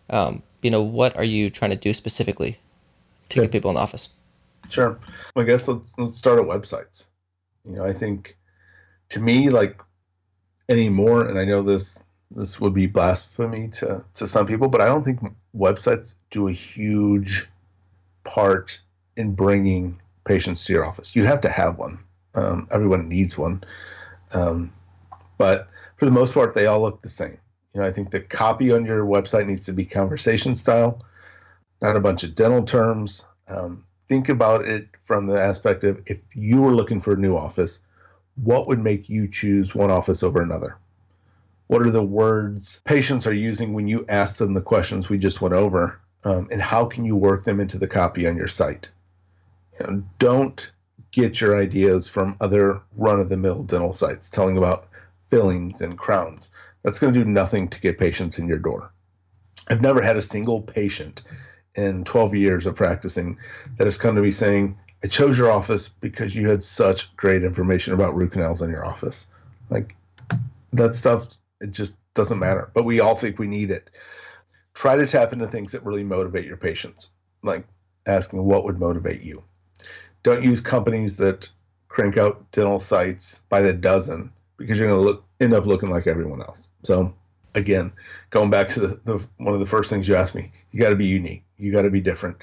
Um, 0.08 0.42
you 0.62 0.70
know, 0.70 0.82
what 0.82 1.16
are 1.16 1.24
you 1.24 1.50
trying 1.50 1.70
to 1.70 1.76
do 1.76 1.92
specifically 1.92 2.58
to 3.28 3.40
get 3.40 3.52
people 3.52 3.70
in 3.70 3.74
the 3.74 3.80
office? 3.80 4.08
Sure. 4.68 4.98
I 5.36 5.42
guess 5.42 5.68
let's 5.68 5.98
let's 5.98 6.16
start 6.16 6.38
at 6.38 6.46
websites. 6.46 7.06
You 7.64 7.76
know, 7.76 7.84
I 7.84 7.92
think 7.92 8.36
to 9.10 9.20
me, 9.20 9.50
like 9.50 9.80
anymore, 10.68 11.26
and 11.26 11.38
I 11.38 11.44
know 11.44 11.62
this 11.62 12.02
this 12.30 12.60
would 12.60 12.72
be 12.72 12.86
blasphemy 12.86 13.68
to 13.68 14.04
to 14.14 14.26
some 14.26 14.46
people, 14.46 14.68
but 14.68 14.80
I 14.80 14.86
don't 14.86 15.04
think 15.04 15.20
websites 15.54 16.14
do 16.30 16.48
a 16.48 16.52
huge 16.52 17.48
part 18.24 18.80
in 19.16 19.34
bringing 19.34 20.00
patients 20.24 20.64
to 20.64 20.72
your 20.72 20.84
office. 20.84 21.14
You 21.14 21.24
have 21.26 21.40
to 21.42 21.48
have 21.48 21.78
one. 21.78 22.04
Um, 22.34 22.68
everyone 22.70 23.08
needs 23.08 23.36
one, 23.36 23.62
um, 24.32 24.72
but 25.36 25.68
for 25.96 26.06
the 26.06 26.10
most 26.10 26.32
part, 26.34 26.54
they 26.54 26.66
all 26.66 26.80
look 26.80 27.02
the 27.02 27.10
same. 27.10 27.36
You 27.74 27.80
know, 27.80 27.86
I 27.86 27.92
think 27.92 28.10
the 28.10 28.20
copy 28.20 28.72
on 28.72 28.86
your 28.86 29.04
website 29.04 29.46
needs 29.46 29.66
to 29.66 29.72
be 29.72 29.84
conversation 29.84 30.54
style, 30.54 30.98
not 31.80 31.96
a 31.96 32.00
bunch 32.00 32.24
of 32.24 32.34
dental 32.34 32.62
terms. 32.62 33.24
Um, 33.48 33.84
think 34.08 34.28
about 34.28 34.64
it 34.64 34.88
from 35.04 35.26
the 35.26 35.40
aspect 35.40 35.84
of 35.84 36.00
if 36.06 36.20
you 36.34 36.62
were 36.62 36.74
looking 36.74 37.00
for 37.00 37.12
a 37.12 37.18
new 37.18 37.36
office, 37.36 37.80
what 38.36 38.66
would 38.66 38.78
make 38.78 39.08
you 39.08 39.28
choose 39.28 39.74
one 39.74 39.90
office 39.90 40.22
over 40.22 40.40
another? 40.40 40.76
What 41.66 41.82
are 41.82 41.90
the 41.90 42.02
words 42.02 42.82
patients 42.84 43.26
are 43.26 43.32
using 43.32 43.72
when 43.72 43.88
you 43.88 44.04
ask 44.08 44.38
them 44.38 44.54
the 44.54 44.60
questions 44.60 45.08
we 45.08 45.18
just 45.18 45.40
went 45.40 45.54
over? 45.54 46.00
Um, 46.24 46.48
and 46.52 46.60
how 46.60 46.84
can 46.84 47.04
you 47.04 47.16
work 47.16 47.44
them 47.44 47.60
into 47.60 47.78
the 47.78 47.88
copy 47.88 48.26
on 48.26 48.36
your 48.36 48.48
site? 48.48 48.88
You 49.78 49.86
know, 49.86 50.02
don't 50.18 50.70
get 51.12 51.40
your 51.40 51.60
ideas 51.60 52.08
from 52.08 52.36
other 52.40 52.80
run 52.96 53.20
of 53.20 53.28
the 53.28 53.36
mill 53.36 53.62
dental 53.62 53.92
sites 53.92 54.30
telling 54.30 54.56
about 54.56 54.88
fillings 55.30 55.80
and 55.80 55.98
crowns. 55.98 56.50
That's 56.82 56.98
going 56.98 57.12
to 57.12 57.24
do 57.24 57.30
nothing 57.30 57.68
to 57.68 57.80
get 57.80 57.98
patients 57.98 58.38
in 58.38 58.48
your 58.48 58.58
door. 58.58 58.92
I've 59.68 59.80
never 59.80 60.02
had 60.02 60.16
a 60.16 60.22
single 60.22 60.60
patient 60.60 61.22
in 61.74 62.04
12 62.04 62.34
years 62.34 62.66
of 62.66 62.74
practicing 62.74 63.38
that 63.78 63.86
has 63.86 63.96
come 63.96 64.14
to 64.16 64.22
me 64.22 64.30
saying, 64.30 64.76
I 65.04 65.08
chose 65.08 65.38
your 65.38 65.50
office 65.50 65.88
because 65.88 66.34
you 66.34 66.48
had 66.48 66.62
such 66.62 67.14
great 67.16 67.44
information 67.44 67.92
about 67.92 68.14
root 68.14 68.32
canals 68.32 68.62
in 68.62 68.70
your 68.70 68.84
office. 68.84 69.28
Like 69.70 69.94
that 70.72 70.94
stuff, 70.96 71.28
it 71.60 71.70
just 71.70 71.96
doesn't 72.14 72.38
matter. 72.38 72.70
But 72.74 72.84
we 72.84 73.00
all 73.00 73.14
think 73.14 73.38
we 73.38 73.46
need 73.46 73.70
it. 73.70 73.90
Try 74.74 74.96
to 74.96 75.06
tap 75.06 75.32
into 75.32 75.46
things 75.46 75.72
that 75.72 75.84
really 75.84 76.04
motivate 76.04 76.46
your 76.46 76.56
patients, 76.56 77.08
like 77.42 77.66
asking 78.06 78.44
what 78.44 78.64
would 78.64 78.78
motivate 78.78 79.22
you. 79.22 79.42
Don't 80.22 80.42
use 80.42 80.60
companies 80.60 81.16
that 81.16 81.48
crank 81.88 82.16
out 82.16 82.50
dental 82.52 82.80
sites 82.80 83.42
by 83.48 83.60
the 83.60 83.72
dozen 83.72 84.32
because 84.56 84.78
you're 84.78 84.88
going 84.88 84.98
to 84.98 85.04
look 85.04 85.24
end 85.40 85.54
up 85.54 85.66
looking 85.66 85.90
like 85.90 86.06
everyone 86.06 86.40
else. 86.40 86.70
So 86.84 87.14
again, 87.54 87.92
going 88.30 88.50
back 88.50 88.68
to 88.68 88.80
the, 88.80 89.00
the 89.04 89.26
one 89.38 89.54
of 89.54 89.60
the 89.60 89.66
first 89.66 89.90
things 89.90 90.08
you 90.08 90.14
asked 90.14 90.34
me, 90.34 90.52
you 90.70 90.80
got 90.80 90.90
to 90.90 90.96
be 90.96 91.06
unique. 91.06 91.44
You 91.58 91.72
got 91.72 91.82
to 91.82 91.90
be 91.90 92.00
different. 92.00 92.38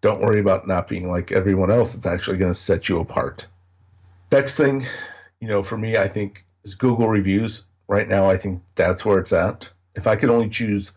Don't 0.00 0.20
worry 0.20 0.40
about 0.40 0.66
not 0.66 0.88
being 0.88 1.08
like 1.08 1.32
everyone 1.32 1.70
else. 1.70 1.94
It's 1.94 2.06
actually 2.06 2.38
going 2.38 2.52
to 2.52 2.58
set 2.58 2.88
you 2.88 2.98
apart. 2.98 3.46
Next 4.30 4.56
thing, 4.56 4.86
you 5.40 5.48
know, 5.48 5.62
for 5.62 5.76
me, 5.76 5.96
I 5.96 6.08
think 6.08 6.44
is 6.64 6.74
Google 6.74 7.08
reviews. 7.08 7.66
Right 7.88 8.08
now, 8.08 8.30
I 8.30 8.38
think 8.38 8.62
that's 8.74 9.04
where 9.04 9.18
it's 9.18 9.32
at. 9.32 9.68
If 9.94 10.06
I 10.06 10.16
could 10.16 10.30
only 10.30 10.48
choose 10.48 10.92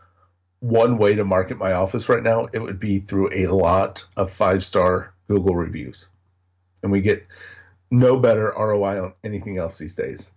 one 0.59 0.97
way 0.97 1.15
to 1.15 1.25
market 1.25 1.57
my 1.57 1.74
office 1.74 2.07
right 2.07 2.24
now, 2.24 2.47
it 2.53 2.59
would 2.59 2.79
be 2.79 3.00
through 3.00 3.31
a 3.33 3.47
lot 3.47 4.05
of 4.15 4.31
five 4.31 4.63
star 4.63 5.13
Google 5.27 5.55
reviews. 5.55 6.08
And 6.84 6.91
we 6.91 7.01
get 7.01 7.25
no 7.91 8.17
better 8.17 8.53
ROI 8.58 9.03
on 9.03 9.13
anything 9.24 9.58
else 9.58 9.77
these 9.77 9.96
days. 9.96 10.32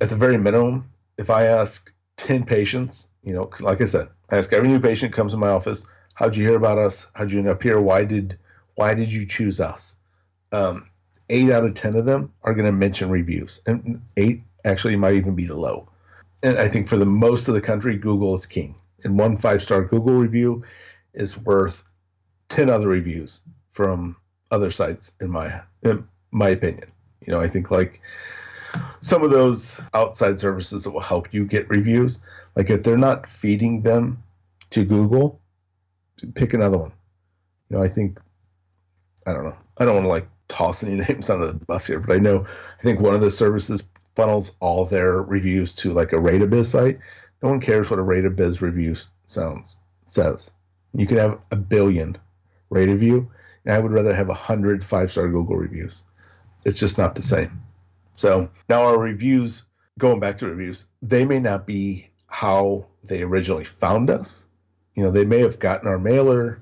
At 0.00 0.10
the 0.10 0.16
very 0.16 0.38
minimum, 0.38 0.90
if 1.18 1.30
I 1.30 1.46
ask 1.46 1.92
10 2.16 2.44
patients, 2.44 3.08
you 3.22 3.34
know, 3.34 3.50
like 3.60 3.80
I 3.80 3.84
said, 3.84 4.08
I 4.30 4.36
ask 4.38 4.52
every 4.52 4.68
new 4.68 4.80
patient 4.80 5.12
comes 5.12 5.34
in 5.34 5.40
my 5.40 5.48
office, 5.48 5.84
how'd 6.14 6.36
you 6.36 6.44
hear 6.46 6.56
about 6.56 6.78
us? 6.78 7.06
How'd 7.14 7.32
you 7.32 7.38
end 7.38 7.48
up 7.48 7.62
here? 7.62 7.80
Why 7.80 8.04
did 8.04 8.38
why 8.74 8.94
did 8.94 9.12
you 9.12 9.26
choose 9.26 9.60
us? 9.60 9.96
Um, 10.52 10.90
eight 11.28 11.50
out 11.50 11.64
of 11.64 11.74
10 11.74 11.96
of 11.96 12.06
them 12.06 12.32
are 12.42 12.54
going 12.54 12.64
to 12.66 12.72
mention 12.72 13.10
reviews. 13.10 13.60
And 13.66 14.00
eight 14.16 14.42
actually 14.64 14.96
might 14.96 15.14
even 15.14 15.34
be 15.34 15.46
the 15.46 15.56
low. 15.56 15.88
And 16.42 16.58
I 16.58 16.68
think 16.68 16.88
for 16.88 16.96
the 16.96 17.04
most 17.04 17.48
of 17.48 17.54
the 17.54 17.60
country, 17.60 17.96
Google 17.96 18.34
is 18.34 18.46
king. 18.46 18.74
And 19.04 19.18
one 19.18 19.36
five 19.36 19.62
star 19.62 19.84
Google 19.84 20.14
review 20.14 20.64
is 21.14 21.36
worth 21.36 21.82
10 22.48 22.70
other 22.70 22.88
reviews 22.88 23.42
from 23.70 24.16
other 24.50 24.70
sites 24.70 25.12
in 25.20 25.30
my 25.30 25.60
in 25.82 26.06
my 26.30 26.50
opinion. 26.50 26.90
You 27.26 27.32
know, 27.32 27.40
I 27.40 27.48
think 27.48 27.70
like 27.70 28.00
some 29.00 29.22
of 29.22 29.30
those 29.30 29.80
outside 29.94 30.38
services 30.38 30.84
that 30.84 30.90
will 30.90 31.00
help 31.00 31.32
you 31.32 31.44
get 31.44 31.68
reviews, 31.68 32.20
like 32.56 32.70
if 32.70 32.82
they're 32.82 32.96
not 32.96 33.30
feeding 33.30 33.82
them 33.82 34.22
to 34.70 34.84
Google, 34.84 35.40
pick 36.34 36.54
another 36.54 36.78
one. 36.78 36.92
You 37.68 37.76
know, 37.76 37.82
I 37.82 37.88
think 37.88 38.20
I 39.26 39.32
don't 39.32 39.44
know. 39.44 39.58
I 39.78 39.84
don't 39.84 39.94
want 39.94 40.04
to 40.04 40.10
like 40.10 40.28
toss 40.48 40.82
any 40.82 40.94
names 41.08 41.30
under 41.30 41.46
the 41.46 41.64
bus 41.64 41.86
here, 41.86 42.00
but 42.00 42.14
I 42.14 42.18
know 42.18 42.46
I 42.78 42.82
think 42.82 43.00
one 43.00 43.14
of 43.14 43.20
the 43.20 43.30
services 43.30 43.82
funnels 44.16 44.52
all 44.60 44.84
their 44.84 45.22
reviews 45.22 45.72
to 45.72 45.92
like 45.92 46.12
a 46.12 46.16
RateABiz 46.16 46.66
site. 46.66 46.98
No 47.42 47.50
one 47.50 47.60
cares 47.60 47.88
what 47.88 47.98
a 47.98 48.02
RateABiz 48.02 48.60
review 48.60 48.94
sounds 49.26 49.76
says. 50.06 50.50
You 50.92 51.06
could 51.06 51.18
have 51.18 51.38
a 51.50 51.56
billion 51.56 52.18
rate 52.68 52.88
review, 52.88 53.30
and 53.64 53.74
I 53.74 53.78
would 53.78 53.92
rather 53.92 54.14
have 54.14 54.28
a 54.28 54.34
hundred 54.34 54.84
five 54.84 55.10
star 55.10 55.28
Google 55.28 55.56
reviews. 55.56 56.02
It's 56.64 56.80
just 56.80 56.98
not 56.98 57.14
the 57.14 57.22
same. 57.22 57.62
So 58.12 58.50
now 58.68 58.82
our 58.82 58.98
reviews, 58.98 59.64
going 59.98 60.20
back 60.20 60.38
to 60.38 60.46
reviews, 60.46 60.86
they 61.02 61.24
may 61.24 61.38
not 61.38 61.66
be 61.66 62.10
how 62.26 62.86
they 63.02 63.22
originally 63.22 63.64
found 63.64 64.10
us. 64.10 64.46
You 64.94 65.04
know, 65.04 65.10
they 65.10 65.24
may 65.24 65.40
have 65.40 65.58
gotten 65.58 65.88
our 65.88 65.98
mailer 65.98 66.60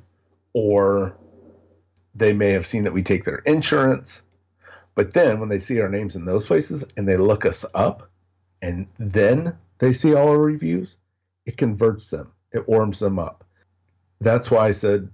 or 0.53 1.17
they 2.15 2.33
may 2.33 2.51
have 2.51 2.67
seen 2.67 2.85
that 2.85 2.93
we 2.93 3.03
take 3.03 3.25
their 3.25 3.39
insurance. 3.39 4.23
But 4.95 5.15
then 5.15 5.41
when 5.41 5.49
they 5.49 5.61
see 5.61 5.81
our 5.81 5.89
names 5.89 6.17
in 6.17 6.25
those 6.25 6.47
places 6.47 6.85
and 6.97 7.09
they 7.09 7.17
look 7.17 7.47
us 7.47 7.65
up 7.75 8.11
and 8.63 8.87
then 8.99 9.57
they 9.79 9.93
see 9.93 10.15
all 10.15 10.29
our 10.29 10.39
reviews, 10.39 10.97
it 11.47 11.57
converts 11.57 12.11
them, 12.11 12.33
it 12.53 12.69
warms 12.69 12.99
them 12.99 13.19
up. 13.19 13.45
That's 14.21 14.51
why 14.51 14.69
I 14.69 14.73
said 14.73 15.09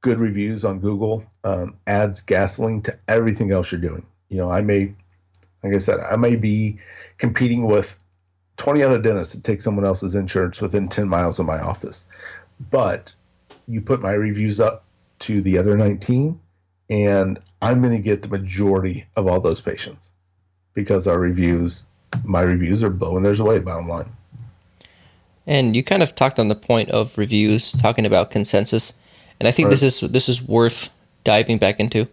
good 0.00 0.18
reviews 0.20 0.64
on 0.64 0.78
Google 0.78 1.24
um, 1.44 1.76
adds 1.86 2.20
gasoline 2.20 2.82
to 2.82 2.98
everything 3.08 3.50
else 3.50 3.72
you're 3.72 3.80
doing. 3.80 4.06
You 4.28 4.38
know, 4.38 4.50
I 4.50 4.60
may, 4.60 4.94
like 5.62 5.74
I 5.74 5.78
said, 5.78 6.00
I 6.00 6.16
may 6.16 6.36
be 6.36 6.78
competing 7.18 7.66
with 7.66 7.98
20 8.56 8.82
other 8.82 9.00
dentists 9.00 9.34
that 9.34 9.44
take 9.44 9.60
someone 9.60 9.84
else's 9.84 10.14
insurance 10.14 10.60
within 10.60 10.88
10 10.88 11.08
miles 11.08 11.38
of 11.38 11.46
my 11.46 11.60
office. 11.60 12.06
But 12.70 13.14
you 13.68 13.80
put 13.80 14.02
my 14.02 14.12
reviews 14.12 14.60
up 14.60 14.84
to 15.20 15.40
the 15.40 15.58
other 15.58 15.76
19, 15.76 16.38
and 16.90 17.38
I'm 17.62 17.80
going 17.80 17.92
to 17.92 18.02
get 18.02 18.22
the 18.22 18.28
majority 18.28 19.06
of 19.16 19.26
all 19.26 19.40
those 19.40 19.60
patients 19.60 20.12
because 20.74 21.06
our 21.06 21.18
reviews, 21.18 21.86
my 22.24 22.42
reviews 22.42 22.82
are 22.82 22.90
blowing 22.90 23.22
theirs 23.22 23.40
away, 23.40 23.58
bottom 23.58 23.88
line. 23.88 24.10
And 25.46 25.76
you 25.76 25.82
kind 25.82 26.02
of 26.02 26.14
talked 26.14 26.38
on 26.38 26.48
the 26.48 26.54
point 26.54 26.90
of 26.90 27.16
reviews, 27.16 27.72
talking 27.72 28.04
about 28.04 28.30
consensus 28.30 28.98
and 29.40 29.48
I 29.48 29.50
think 29.50 29.66
right. 29.66 29.78
this 29.78 29.82
is 29.82 30.10
this 30.10 30.28
is 30.28 30.42
worth 30.42 30.90
diving 31.24 31.58
back 31.58 31.80
into. 31.80 32.08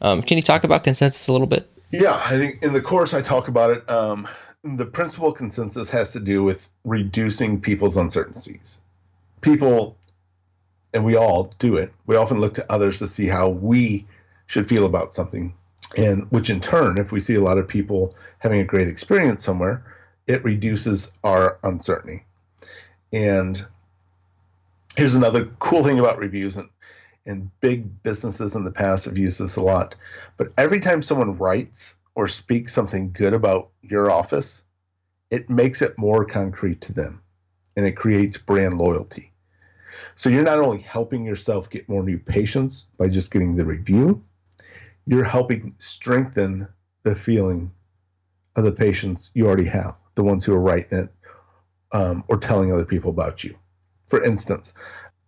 Um, 0.00 0.22
can 0.22 0.36
you 0.36 0.42
talk 0.42 0.64
about 0.64 0.84
consensus 0.84 1.28
a 1.28 1.32
little 1.32 1.46
bit? 1.46 1.68
Yeah, 1.90 2.20
I 2.24 2.38
think 2.38 2.62
in 2.62 2.72
the 2.72 2.80
course 2.80 3.14
I 3.14 3.20
talk 3.20 3.48
about 3.48 3.70
it. 3.70 3.88
Um, 3.90 4.26
the 4.64 4.86
principle 4.86 5.32
consensus 5.32 5.88
has 5.90 6.12
to 6.12 6.20
do 6.20 6.42
with 6.42 6.68
reducing 6.84 7.60
people's 7.60 7.96
uncertainties. 7.96 8.80
People, 9.40 9.96
and 10.94 11.04
we 11.04 11.16
all 11.16 11.52
do 11.58 11.76
it. 11.76 11.92
We 12.06 12.16
often 12.16 12.40
look 12.40 12.54
to 12.54 12.72
others 12.72 12.98
to 13.00 13.06
see 13.06 13.26
how 13.26 13.48
we 13.48 14.06
should 14.46 14.68
feel 14.68 14.86
about 14.86 15.14
something, 15.14 15.54
and 15.96 16.30
which 16.30 16.48
in 16.48 16.60
turn, 16.60 16.98
if 16.98 17.12
we 17.12 17.20
see 17.20 17.34
a 17.34 17.40
lot 17.40 17.58
of 17.58 17.66
people 17.68 18.14
having 18.38 18.60
a 18.60 18.64
great 18.64 18.88
experience 18.88 19.44
somewhere, 19.44 19.84
it 20.26 20.44
reduces 20.44 21.12
our 21.24 21.58
uncertainty. 21.64 22.24
And 23.12 23.66
here's 24.96 25.14
another 25.14 25.46
cool 25.58 25.84
thing 25.84 25.98
about 25.98 26.18
reviews 26.18 26.56
and 26.56 26.68
and 27.24 27.48
big 27.60 28.02
businesses 28.02 28.56
in 28.56 28.64
the 28.64 28.70
past 28.70 29.04
have 29.04 29.16
used 29.16 29.40
this 29.40 29.56
a 29.56 29.62
lot 29.62 29.94
but 30.36 30.52
every 30.58 30.80
time 30.80 31.02
someone 31.02 31.38
writes 31.38 31.98
or 32.14 32.26
speaks 32.26 32.74
something 32.74 33.12
good 33.12 33.32
about 33.32 33.70
your 33.82 34.10
office 34.10 34.64
it 35.30 35.48
makes 35.48 35.80
it 35.82 35.96
more 35.96 36.24
concrete 36.24 36.80
to 36.80 36.92
them 36.92 37.22
and 37.76 37.86
it 37.86 37.92
creates 37.92 38.36
brand 38.36 38.76
loyalty. 38.76 39.32
So 40.14 40.28
you're 40.28 40.42
not 40.42 40.58
only 40.58 40.82
helping 40.82 41.24
yourself 41.24 41.70
get 41.70 41.88
more 41.88 42.02
new 42.02 42.18
patients 42.18 42.88
by 42.98 43.08
just 43.08 43.30
getting 43.30 43.56
the 43.56 43.64
review 43.64 44.22
you're 45.06 45.24
helping 45.24 45.74
strengthen 45.78 46.68
the 47.02 47.14
feeling 47.14 47.72
of 48.54 48.64
the 48.64 48.72
patients 48.72 49.30
you 49.34 49.46
already 49.46 49.64
have 49.64 49.96
the 50.14 50.22
ones 50.22 50.44
who 50.44 50.52
are 50.52 50.60
writing 50.60 50.98
it 50.98 51.14
um, 51.92 52.22
or 52.28 52.36
telling 52.36 52.72
other 52.72 52.84
people 52.84 53.10
about 53.10 53.42
you 53.42 53.56
for 54.12 54.22
instance, 54.22 54.74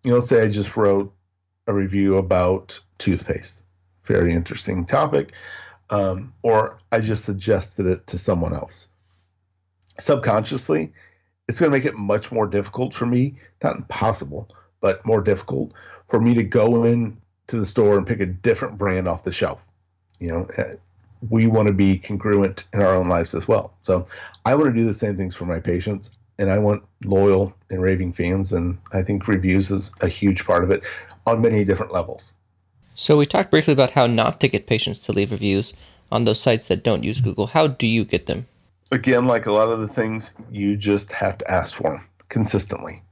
you 0.03 0.11
know, 0.11 0.21
say 0.21 0.43
I 0.43 0.49
just 0.49 0.77
wrote 0.77 1.11
a 1.67 1.73
review 1.73 2.19
about 2.19 2.79
toothpaste, 2.99 3.65
very 4.05 4.35
interesting 4.35 4.85
topic, 4.85 5.33
um, 5.89 6.35
or 6.43 6.81
I 6.93 7.01
just 7.01 7.25
suggested 7.25 7.87
it 7.87 8.07
to 8.09 8.19
someone 8.19 8.53
else. 8.53 8.89
Subconsciously, 9.99 10.93
it's 11.49 11.59
going 11.59 11.73
to 11.73 11.79
make 11.79 11.87
it 11.87 11.97
much 11.97 12.31
more 12.31 12.47
difficult 12.47 12.93
for 12.93 13.07
me, 13.07 13.39
not 13.63 13.77
impossible, 13.77 14.51
but 14.83 15.07
more 15.07 15.23
difficult 15.23 15.73
for 16.09 16.21
me 16.21 16.35
to 16.35 16.43
go 16.43 16.85
in 16.85 17.17
to 17.47 17.57
the 17.57 17.65
store 17.65 17.97
and 17.97 18.07
pick 18.07 18.21
a 18.21 18.27
different 18.27 18.77
brand 18.77 19.09
off 19.09 19.25
the 19.25 19.33
shelf. 19.33 19.67
You 20.21 20.29
know, 20.29 20.49
eh, 20.59 20.75
we 21.31 21.47
want 21.47 21.69
to 21.69 21.73
be 21.73 21.97
congruent 21.97 22.65
in 22.75 22.83
our 22.83 22.95
own 22.95 23.09
lives 23.09 23.35
as 23.35 23.49
well. 23.49 23.73
So 23.81 24.07
I 24.45 24.55
want 24.55 24.75
to 24.75 24.79
do 24.79 24.85
the 24.85 24.93
same 24.93 25.17
things 25.17 25.35
for 25.35 25.47
my 25.47 25.59
patients 25.59 26.11
and 26.39 26.51
I 26.51 26.59
want 26.59 26.85
loyal 27.05 27.55
and 27.71 27.83
raving 27.83 28.13
fans, 28.13 28.53
and 28.53 28.79
I 28.93 29.03
think 29.03 29.29
reviews 29.29 29.71
is 29.71 29.93
a 30.01 30.09
huge 30.09 30.45
part 30.45 30.65
of 30.65 30.71
it 30.71 30.83
on 31.27 31.41
many 31.41 31.65
different 31.65 31.93
levels. 31.93 32.35
So 32.95 33.17
we 33.17 33.27
talked 33.27 33.51
briefly 33.51 33.73
about 33.73 33.91
how 33.91 34.07
not 34.07 34.41
to 34.41 34.49
get 34.49 34.67
patients 34.67 35.01
to 35.01 35.13
leave 35.13 35.33
reviews 35.33 35.75
on 36.13 36.25
those 36.25 36.41
sites 36.41 36.69
that 36.69 36.85
don't 36.85 37.03
use 37.03 37.21
Google. 37.21 37.49
How 37.49 37.67
do 37.67 37.87
you 37.87 38.05
get 38.05 38.27
them? 38.27 38.47
Again, 38.93 39.27
like 39.27 39.47
a 39.47 39.53
lot 39.53 39.71
of 39.71 39.81
the 39.81 39.89
things, 39.89 40.35
you 40.51 40.77
just 40.77 41.11
have 41.11 41.39
to 41.39 41.51
ask 41.51 41.75
for 41.75 41.91
them 41.91 42.09
consistently. 42.29 43.03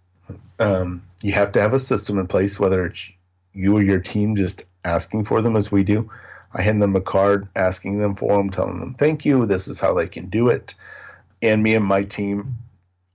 Um, 0.61 1.03
you 1.23 1.33
have 1.33 1.53
to 1.53 1.61
have 1.61 1.75
a 1.75 1.81
system 1.81 2.19
in 2.19 2.27
place, 2.27 2.61
whether 2.61 2.87
it's 2.87 3.11
you 3.55 3.77
or 3.77 3.83
your 3.83 3.99
team 3.99 4.37
just 4.37 4.65
asking 4.85 5.25
for 5.25 5.43
them 5.43 5.57
as 5.57 5.73
we 5.73 5.83
do. 5.83 6.09
I 6.55 6.63
hand 6.63 6.83
them 6.83 6.95
a 6.95 7.01
card 7.01 7.49
asking 7.57 7.99
them 7.99 8.15
for 8.15 8.37
them, 8.37 8.51
telling 8.51 8.79
them 8.79 8.95
thank 8.95 9.25
you. 9.25 9.47
This 9.47 9.67
is 9.67 9.81
how 9.81 9.95
they 9.95 10.07
can 10.07 10.27
do 10.27 10.49
it. 10.49 10.75
And 11.41 11.63
me 11.63 11.75
and 11.75 11.85
my 11.85 12.05
team 12.05 12.57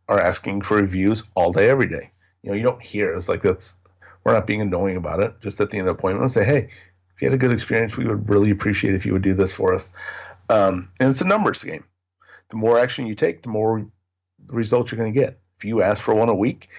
are 0.07 0.19
asking 0.19 0.61
for 0.61 0.77
reviews 0.77 1.23
all 1.35 1.51
day, 1.51 1.69
every 1.69 1.87
day. 1.87 2.11
You 2.43 2.51
know, 2.51 2.55
you 2.55 2.63
don't 2.63 2.81
hear 2.81 3.13
it's 3.13 3.29
like 3.29 3.41
that's 3.41 3.77
we're 4.23 4.33
not 4.33 4.47
being 4.47 4.61
annoying 4.61 4.97
about 4.97 5.21
it. 5.21 5.39
Just 5.41 5.61
at 5.61 5.69
the 5.69 5.77
end 5.77 5.87
of 5.87 5.95
the 5.95 5.99
appointment, 5.99 6.31
say, 6.31 6.43
hey, 6.43 6.69
if 7.15 7.21
you 7.21 7.29
had 7.29 7.33
a 7.33 7.37
good 7.37 7.53
experience, 7.53 7.97
we 7.97 8.05
would 8.05 8.29
really 8.29 8.51
appreciate 8.51 8.93
if 8.93 9.05
you 9.05 9.13
would 9.13 9.21
do 9.21 9.33
this 9.33 9.53
for 9.53 9.73
us. 9.73 9.91
Um, 10.49 10.89
and 10.99 11.09
it's 11.09 11.21
a 11.21 11.27
numbers 11.27 11.63
game. 11.63 11.83
The 12.49 12.57
more 12.57 12.77
action 12.77 13.07
you 13.07 13.15
take, 13.15 13.41
the 13.41 13.49
more 13.49 13.85
results 14.47 14.91
you're 14.91 14.99
going 14.99 15.13
to 15.13 15.19
get. 15.19 15.39
If 15.57 15.65
you 15.65 15.81
ask 15.81 16.01
for 16.01 16.13
one 16.13 16.29
a 16.29 16.35
week, 16.35 16.69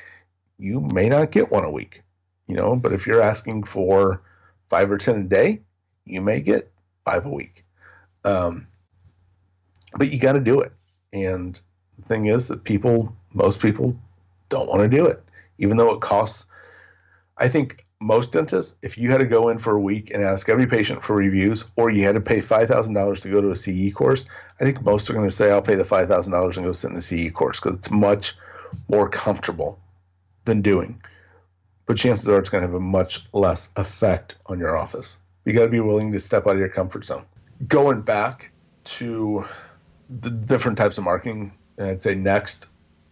you 0.58 0.80
may 0.80 1.08
not 1.08 1.32
get 1.32 1.50
one 1.50 1.64
a 1.64 1.72
week, 1.72 2.02
you 2.46 2.54
know. 2.54 2.76
But 2.76 2.92
if 2.92 3.06
you're 3.06 3.22
asking 3.22 3.64
for 3.64 4.22
five 4.68 4.90
or 4.90 4.98
ten 4.98 5.20
a 5.20 5.24
day, 5.24 5.62
you 6.04 6.20
may 6.20 6.40
get 6.40 6.70
five 7.04 7.26
a 7.26 7.30
week. 7.30 7.64
Um, 8.24 8.66
but 9.96 10.12
you 10.12 10.18
got 10.18 10.32
to 10.32 10.40
do 10.40 10.60
it. 10.60 10.72
And 11.12 11.60
the 11.98 12.04
thing 12.04 12.26
is 12.26 12.48
that 12.48 12.64
people, 12.64 13.14
most 13.34 13.60
people, 13.60 13.96
don't 14.48 14.68
want 14.68 14.80
to 14.80 14.88
do 14.88 15.06
it, 15.06 15.22
even 15.58 15.76
though 15.76 15.92
it 15.92 16.00
costs. 16.00 16.46
I 17.36 17.48
think 17.48 17.86
most 18.00 18.32
dentists, 18.32 18.76
if 18.82 18.96
you 18.96 19.10
had 19.10 19.18
to 19.18 19.26
go 19.26 19.48
in 19.48 19.58
for 19.58 19.74
a 19.74 19.80
week 19.80 20.10
and 20.12 20.22
ask 20.22 20.48
every 20.48 20.66
patient 20.66 21.02
for 21.02 21.16
reviews, 21.16 21.64
or 21.76 21.90
you 21.90 22.04
had 22.04 22.14
to 22.14 22.20
pay 22.20 22.40
five 22.40 22.68
thousand 22.68 22.94
dollars 22.94 23.20
to 23.20 23.30
go 23.30 23.40
to 23.40 23.50
a 23.50 23.56
CE 23.56 23.92
course, 23.92 24.24
I 24.60 24.64
think 24.64 24.82
most 24.82 25.10
are 25.10 25.14
going 25.14 25.28
to 25.28 25.34
say, 25.34 25.50
"I'll 25.50 25.62
pay 25.62 25.74
the 25.74 25.84
five 25.84 26.08
thousand 26.08 26.32
dollars 26.32 26.56
and 26.56 26.64
go 26.64 26.72
sit 26.72 26.90
in 26.90 26.96
the 26.96 27.02
CE 27.02 27.30
course 27.32 27.60
because 27.60 27.76
it's 27.76 27.90
much 27.90 28.34
more 28.88 29.08
comfortable 29.08 29.80
than 30.44 30.62
doing." 30.62 31.00
But 31.86 31.96
chances 31.96 32.28
are 32.28 32.38
it's 32.38 32.50
going 32.50 32.62
to 32.62 32.68
have 32.68 32.76
a 32.76 32.80
much 32.80 33.26
less 33.32 33.70
effect 33.76 34.36
on 34.46 34.58
your 34.58 34.76
office. 34.76 35.18
You 35.44 35.54
got 35.54 35.62
to 35.62 35.68
be 35.68 35.80
willing 35.80 36.12
to 36.12 36.20
step 36.20 36.46
out 36.46 36.52
of 36.52 36.58
your 36.58 36.68
comfort 36.68 37.04
zone. 37.04 37.24
Going 37.66 38.02
back 38.02 38.50
to 38.84 39.44
the 40.20 40.30
different 40.30 40.76
types 40.76 40.98
of 40.98 41.04
marketing, 41.04 41.52
and 41.78 41.88
I'd 41.88 42.02
say 42.02 42.14
next 42.14 42.66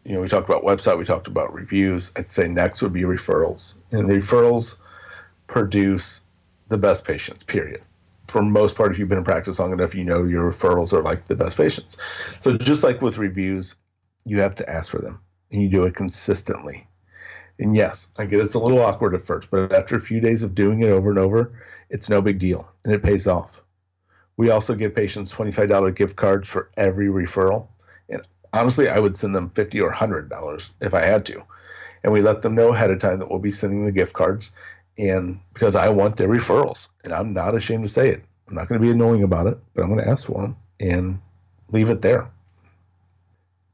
you 0.06 0.12
know, 0.12 0.20
we 0.20 0.28
talked 0.28 0.48
about 0.48 0.62
website, 0.62 0.98
we 0.98 1.04
talked 1.04 1.26
about 1.26 1.52
reviews. 1.52 2.12
I'd 2.14 2.30
say 2.30 2.46
next 2.46 2.80
would 2.80 2.92
be 2.92 3.02
referrals. 3.02 3.74
And 3.90 4.08
referrals 4.08 4.76
produce 5.48 6.22
the 6.68 6.78
best 6.78 7.04
patients, 7.04 7.42
period. 7.42 7.82
For 8.28 8.40
most 8.40 8.76
part, 8.76 8.92
if 8.92 9.00
you've 9.00 9.08
been 9.08 9.18
in 9.18 9.24
practice 9.24 9.58
long 9.58 9.72
enough, 9.72 9.96
you 9.96 10.04
know 10.04 10.22
your 10.22 10.50
referrals 10.50 10.92
are 10.92 11.02
like 11.02 11.24
the 11.24 11.34
best 11.34 11.56
patients. 11.56 11.96
So 12.38 12.56
just 12.56 12.84
like 12.84 13.02
with 13.02 13.18
reviews, 13.18 13.74
you 14.24 14.38
have 14.38 14.54
to 14.56 14.70
ask 14.70 14.92
for 14.92 14.98
them 14.98 15.20
and 15.50 15.60
you 15.60 15.68
do 15.68 15.84
it 15.84 15.96
consistently. 15.96 16.86
And 17.58 17.74
yes, 17.74 18.12
I 18.16 18.26
get 18.26 18.40
it's 18.40 18.54
a 18.54 18.60
little 18.60 18.82
awkward 18.82 19.14
at 19.14 19.26
first, 19.26 19.50
but 19.50 19.72
after 19.72 19.96
a 19.96 20.00
few 20.00 20.20
days 20.20 20.44
of 20.44 20.54
doing 20.54 20.82
it 20.82 20.90
over 20.90 21.10
and 21.10 21.18
over, 21.18 21.60
it's 21.90 22.08
no 22.08 22.22
big 22.22 22.38
deal 22.38 22.68
and 22.84 22.94
it 22.94 23.02
pays 23.02 23.26
off. 23.26 23.60
We 24.36 24.50
also 24.50 24.76
give 24.76 24.94
patients 24.94 25.34
$25 25.34 25.96
gift 25.96 26.14
cards 26.14 26.48
for 26.48 26.70
every 26.76 27.08
referral 27.08 27.68
honestly, 28.56 28.88
I 28.88 28.98
would 28.98 29.16
send 29.16 29.34
them 29.34 29.50
fifty 29.50 29.80
or 29.80 29.90
hundred 29.90 30.28
dollars 30.28 30.74
if 30.80 30.94
I 30.94 31.04
had 31.04 31.24
to, 31.26 31.42
and 32.02 32.12
we 32.12 32.22
let 32.22 32.42
them 32.42 32.54
know 32.54 32.72
ahead 32.72 32.90
of 32.90 32.98
time 32.98 33.18
that 33.18 33.30
we'll 33.30 33.38
be 33.38 33.50
sending 33.50 33.84
the 33.84 33.92
gift 33.92 34.12
cards, 34.12 34.50
and 34.98 35.38
because 35.54 35.76
I 35.76 35.88
want 35.88 36.16
their 36.16 36.28
referrals, 36.28 36.88
and 37.04 37.12
I'm 37.12 37.32
not 37.32 37.54
ashamed 37.54 37.84
to 37.84 37.88
say 37.88 38.08
it. 38.10 38.24
I'm 38.48 38.54
not 38.54 38.68
going 38.68 38.80
to 38.80 38.86
be 38.86 38.92
annoying 38.92 39.22
about 39.22 39.46
it, 39.46 39.58
but 39.74 39.82
I'm 39.82 39.88
going 39.88 40.04
to 40.04 40.08
ask 40.08 40.26
for 40.26 40.40
them 40.40 40.56
and 40.80 41.18
leave 41.72 41.90
it 41.90 42.02
there. 42.02 42.30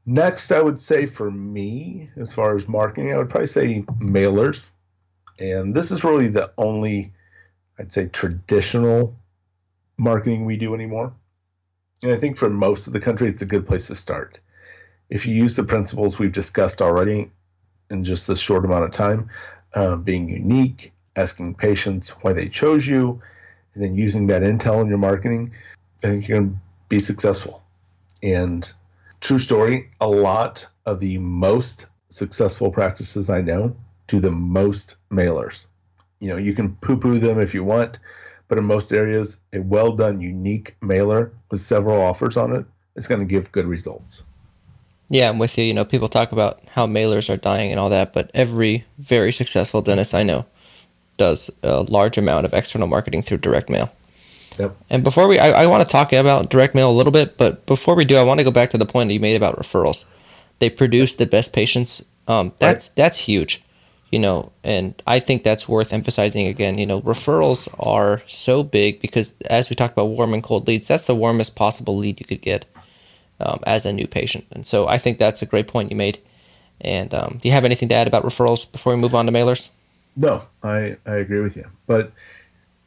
Next, 0.05 0.51
I 0.51 0.61
would 0.61 0.79
say 0.79 1.05
for 1.05 1.31
me, 1.31 2.09
as 2.17 2.33
far 2.33 2.57
as 2.57 2.67
marketing, 2.67 3.13
I 3.13 3.17
would 3.17 3.29
probably 3.29 3.47
say 3.47 3.83
mailers. 3.99 4.71
And 5.39 5.73
this 5.73 5.91
is 5.91 6.03
really 6.03 6.27
the 6.27 6.51
only, 6.57 7.13
I'd 7.79 7.93
say, 7.93 8.07
traditional 8.07 9.15
marketing 9.97 10.45
we 10.45 10.57
do 10.57 10.73
anymore. 10.73 11.13
And 12.01 12.11
I 12.11 12.17
think 12.17 12.37
for 12.37 12.49
most 12.49 12.87
of 12.87 12.93
the 12.93 12.99
country, 12.99 13.29
it's 13.29 13.41
a 13.41 13.45
good 13.45 13.65
place 13.65 13.87
to 13.87 13.95
start 13.95 14.39
if 15.13 15.27
you 15.27 15.35
use 15.35 15.55
the 15.55 15.63
principles 15.63 16.17
we've 16.17 16.31
discussed 16.31 16.81
already 16.81 17.29
in 17.91 18.03
just 18.03 18.27
this 18.27 18.39
short 18.39 18.65
amount 18.65 18.83
of 18.83 18.91
time, 18.91 19.29
uh, 19.75 19.95
being 19.95 20.27
unique, 20.27 20.91
asking 21.15 21.53
patients 21.53 22.09
why 22.23 22.33
they 22.33 22.49
chose 22.49 22.87
you, 22.87 23.21
and 23.75 23.83
then 23.83 23.93
using 23.93 24.25
that 24.25 24.41
intel 24.41 24.81
in 24.81 24.87
your 24.87 24.97
marketing, 24.97 25.51
I 26.03 26.07
think 26.07 26.27
you're 26.27 26.39
going 26.39 26.53
to 26.53 26.59
be 26.89 26.99
successful. 26.99 27.61
And 28.23 28.73
true 29.21 29.37
story, 29.37 29.91
a 30.01 30.07
lot 30.07 30.65
of 30.87 30.99
the 30.99 31.19
most 31.19 31.85
successful 32.09 32.71
practices 32.71 33.29
I 33.29 33.41
know 33.41 33.75
do 34.07 34.19
the 34.19 34.31
most 34.31 34.95
mailers. 35.11 35.65
You 36.21 36.29
know, 36.29 36.37
you 36.37 36.55
can 36.55 36.75
poo 36.77 36.97
poo 36.97 37.19
them 37.19 37.39
if 37.39 37.53
you 37.53 37.63
want, 37.63 37.99
but 38.47 38.57
in 38.57 38.63
most 38.63 38.91
areas, 38.91 39.37
a 39.53 39.59
well 39.59 39.91
done, 39.91 40.21
unique 40.21 40.75
mailer 40.81 41.31
with 41.51 41.61
several 41.61 42.01
offers 42.01 42.35
on 42.35 42.55
it 42.55 42.65
is 42.95 43.07
going 43.07 43.21
to 43.21 43.27
give 43.27 43.51
good 43.51 43.67
results. 43.67 44.23
Yeah, 45.09 45.29
I'm 45.29 45.39
with 45.39 45.57
you. 45.57 45.63
You 45.63 45.73
know, 45.73 45.85
people 45.85 46.07
talk 46.07 46.31
about 46.31 46.61
how 46.69 46.87
mailers 46.87 47.31
are 47.31 47.37
dying 47.37 47.71
and 47.71 47.79
all 47.79 47.89
that, 47.89 48.13
but 48.13 48.31
every 48.33 48.85
very 48.97 49.31
successful 49.31 49.81
dentist 49.81 50.13
I 50.13 50.23
know 50.23 50.45
does 51.17 51.51
a 51.61 51.81
large 51.81 52.17
amount 52.17 52.45
of 52.45 52.53
external 52.53 52.87
marketing 52.87 53.21
through 53.21 53.37
direct 53.37 53.69
mail. 53.69 53.91
Yep. 54.57 54.75
And 54.89 55.03
before 55.03 55.27
we, 55.27 55.39
I, 55.39 55.63
I 55.63 55.67
want 55.67 55.85
to 55.85 55.91
talk 55.91 56.13
about 56.13 56.49
direct 56.49 56.75
mail 56.75 56.89
a 56.89 56.93
little 56.93 57.11
bit, 57.11 57.37
but 57.37 57.65
before 57.65 57.95
we 57.95 58.05
do, 58.05 58.17
I 58.17 58.23
want 58.23 58.39
to 58.39 58.43
go 58.43 58.51
back 58.51 58.69
to 58.71 58.77
the 58.77 58.85
point 58.85 59.09
that 59.09 59.13
you 59.13 59.19
made 59.19 59.35
about 59.35 59.57
referrals. 59.57 60.05
They 60.59 60.69
produce 60.69 61.15
the 61.15 61.25
best 61.25 61.53
patients. 61.53 62.05
Um, 62.27 62.53
that's 62.59 62.87
right. 62.87 62.95
that's 62.95 63.17
huge, 63.17 63.61
you 64.11 64.19
know, 64.19 64.51
and 64.63 65.01
I 65.05 65.19
think 65.19 65.43
that's 65.43 65.67
worth 65.67 65.91
emphasizing 65.91 66.47
again. 66.47 66.77
You 66.77 66.85
know, 66.85 67.01
referrals 67.01 67.67
are 67.79 68.21
so 68.27 68.63
big 68.63 69.01
because 69.01 69.37
as 69.49 69.69
we 69.69 69.75
talked 69.75 69.93
about 69.93 70.05
warm 70.05 70.33
and 70.33 70.43
cold 70.43 70.67
leads, 70.67 70.87
that's 70.87 71.05
the 71.05 71.15
warmest 71.15 71.55
possible 71.55 71.97
lead 71.97 72.19
you 72.19 72.25
could 72.25 72.41
get 72.41 72.65
um, 73.43 73.59
as 73.65 73.85
a 73.85 73.93
new 73.93 74.07
patient. 74.07 74.45
And 74.51 74.65
so 74.65 74.87
I 74.87 74.97
think 74.97 75.17
that's 75.17 75.41
a 75.41 75.45
great 75.45 75.67
point 75.67 75.91
you 75.91 75.97
made. 75.97 76.19
And 76.81 77.13
um, 77.13 77.39
do 77.41 77.47
you 77.47 77.53
have 77.53 77.65
anything 77.65 77.89
to 77.89 77.95
add 77.95 78.07
about 78.07 78.23
referrals 78.23 78.69
before 78.69 78.93
we 78.93 78.99
move 78.99 79.15
on 79.15 79.25
to 79.25 79.31
mailers? 79.31 79.69
No, 80.15 80.43
I, 80.63 80.97
I 81.05 81.15
agree 81.15 81.41
with 81.41 81.55
you. 81.55 81.65
But 81.87 82.11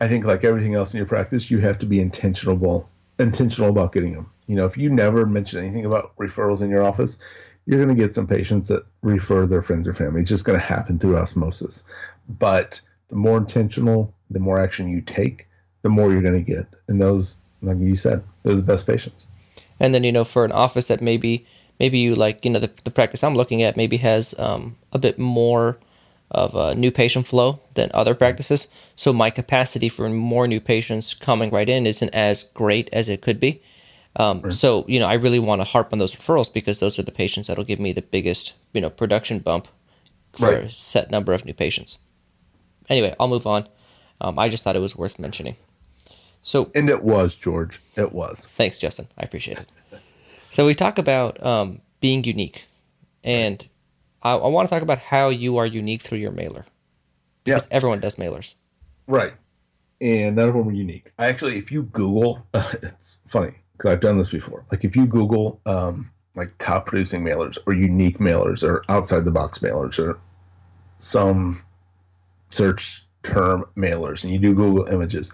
I 0.00 0.08
think 0.08 0.24
like 0.24 0.44
everything 0.44 0.74
else 0.74 0.92
in 0.92 0.98
your 0.98 1.06
practice, 1.06 1.50
you 1.50 1.58
have 1.60 1.78
to 1.80 1.86
be 1.86 2.00
intentional 2.00 2.88
intentional 3.18 3.70
about 3.70 3.92
getting 3.92 4.12
them. 4.12 4.30
You 4.46 4.56
know, 4.56 4.66
if 4.66 4.76
you 4.76 4.90
never 4.90 5.24
mention 5.26 5.58
anything 5.58 5.86
about 5.86 6.14
referrals 6.18 6.60
in 6.60 6.68
your 6.68 6.82
office, 6.82 7.18
you're 7.64 7.82
going 7.82 7.94
to 7.94 8.00
get 8.00 8.14
some 8.14 8.26
patients 8.26 8.68
that 8.68 8.84
refer 9.02 9.46
their 9.46 9.62
friends 9.62 9.88
or 9.88 9.94
family. 9.94 10.20
It's 10.20 10.28
just 10.28 10.44
going 10.44 10.58
to 10.58 10.64
happen 10.64 10.98
through 10.98 11.16
osmosis. 11.16 11.84
But 12.28 12.80
the 13.08 13.16
more 13.16 13.38
intentional, 13.38 14.12
the 14.30 14.38
more 14.38 14.60
action 14.60 14.88
you 14.88 15.00
take, 15.00 15.46
the 15.82 15.88
more 15.88 16.12
you're 16.12 16.22
going 16.22 16.44
to 16.44 16.52
get. 16.52 16.66
And 16.88 17.00
those, 17.00 17.38
like 17.62 17.78
you 17.78 17.96
said, 17.96 18.22
they're 18.42 18.54
the 18.54 18.62
best 18.62 18.86
patients 18.86 19.28
and 19.80 19.94
then 19.94 20.04
you 20.04 20.12
know 20.12 20.24
for 20.24 20.44
an 20.44 20.52
office 20.52 20.88
that 20.88 21.00
maybe 21.00 21.46
maybe 21.78 21.98
you 21.98 22.14
like 22.14 22.44
you 22.44 22.50
know 22.50 22.60
the, 22.60 22.70
the 22.84 22.90
practice 22.90 23.22
i'm 23.22 23.34
looking 23.34 23.62
at 23.62 23.76
maybe 23.76 23.96
has 23.98 24.34
um, 24.38 24.76
a 24.92 24.98
bit 24.98 25.18
more 25.18 25.78
of 26.30 26.54
a 26.54 26.74
new 26.74 26.90
patient 26.90 27.26
flow 27.26 27.60
than 27.74 27.90
other 27.94 28.14
practices. 28.14 28.68
So 28.96 29.12
my 29.12 29.30
capacity 29.30 29.88
for 29.88 30.08
more 30.08 30.48
new 30.48 30.60
patients 30.60 31.14
coming 31.14 31.50
right 31.50 31.68
in 31.68 31.86
isn't 31.86 32.14
as 32.14 32.44
great 32.54 32.88
as 32.92 33.08
it 33.08 33.22
could 33.22 33.38
be. 33.40 33.62
Um, 34.18 34.40
right. 34.40 34.52
so 34.54 34.86
you 34.88 34.98
know 34.98 35.04
i 35.04 35.12
really 35.12 35.38
want 35.38 35.60
to 35.60 35.66
harp 35.66 35.92
on 35.92 35.98
those 35.98 36.14
referrals 36.14 36.50
because 36.50 36.80
those 36.80 36.98
are 36.98 37.02
the 37.02 37.12
patients 37.12 37.48
that'll 37.48 37.64
give 37.64 37.78
me 37.78 37.92
the 37.92 38.00
biggest 38.00 38.54
you 38.72 38.80
know 38.80 38.88
production 38.88 39.40
bump 39.40 39.68
for 40.32 40.52
right. 40.52 40.64
a 40.64 40.70
set 40.70 41.10
number 41.10 41.34
of 41.34 41.44
new 41.44 41.52
patients. 41.52 41.98
Anyway 42.88 43.14
i'll 43.20 43.28
move 43.28 43.46
on. 43.46 43.68
Um, 44.22 44.38
i 44.38 44.48
just 44.48 44.64
thought 44.64 44.74
it 44.74 44.80
was 44.80 44.96
worth 44.96 45.18
mentioning 45.18 45.56
so 46.46 46.70
and 46.76 46.88
it 46.88 47.02
was 47.02 47.34
George. 47.34 47.80
It 47.96 48.12
was. 48.12 48.46
Thanks, 48.52 48.78
Justin. 48.78 49.08
I 49.18 49.24
appreciate 49.24 49.58
it. 49.58 49.68
So 50.48 50.64
we 50.64 50.74
talk 50.74 50.96
about 50.96 51.44
um, 51.44 51.80
being 51.98 52.22
unique, 52.22 52.68
and 53.24 53.68
I, 54.22 54.34
I 54.34 54.46
want 54.46 54.68
to 54.68 54.72
talk 54.72 54.80
about 54.80 54.98
how 54.98 55.28
you 55.28 55.56
are 55.56 55.66
unique 55.66 56.02
through 56.02 56.18
your 56.18 56.30
mailer. 56.30 56.64
Because 57.42 57.66
yeah. 57.68 57.74
everyone 57.74 57.98
does 57.98 58.14
mailers. 58.14 58.54
Right. 59.08 59.34
And 60.00 60.36
none 60.36 60.48
of 60.48 60.54
them 60.54 60.68
are 60.68 60.72
unique. 60.72 61.10
I 61.18 61.26
actually, 61.26 61.58
if 61.58 61.72
you 61.72 61.82
Google, 61.82 62.46
uh, 62.54 62.70
it's 62.82 63.18
funny 63.26 63.54
because 63.72 63.90
I've 63.90 64.00
done 64.00 64.16
this 64.16 64.30
before. 64.30 64.64
Like 64.70 64.84
if 64.84 64.94
you 64.94 65.04
Google 65.04 65.60
um, 65.66 66.12
like 66.36 66.56
top 66.58 66.86
producing 66.86 67.24
mailers 67.24 67.58
or 67.66 67.72
unique 67.72 68.18
mailers 68.18 68.62
or 68.62 68.84
outside 68.88 69.24
the 69.24 69.32
box 69.32 69.58
mailers 69.58 69.98
or 69.98 70.20
some 70.98 71.60
search 72.52 73.04
term 73.24 73.64
mailers, 73.76 74.22
and 74.22 74.32
you 74.32 74.38
do 74.38 74.54
Google 74.54 74.86
images, 74.86 75.32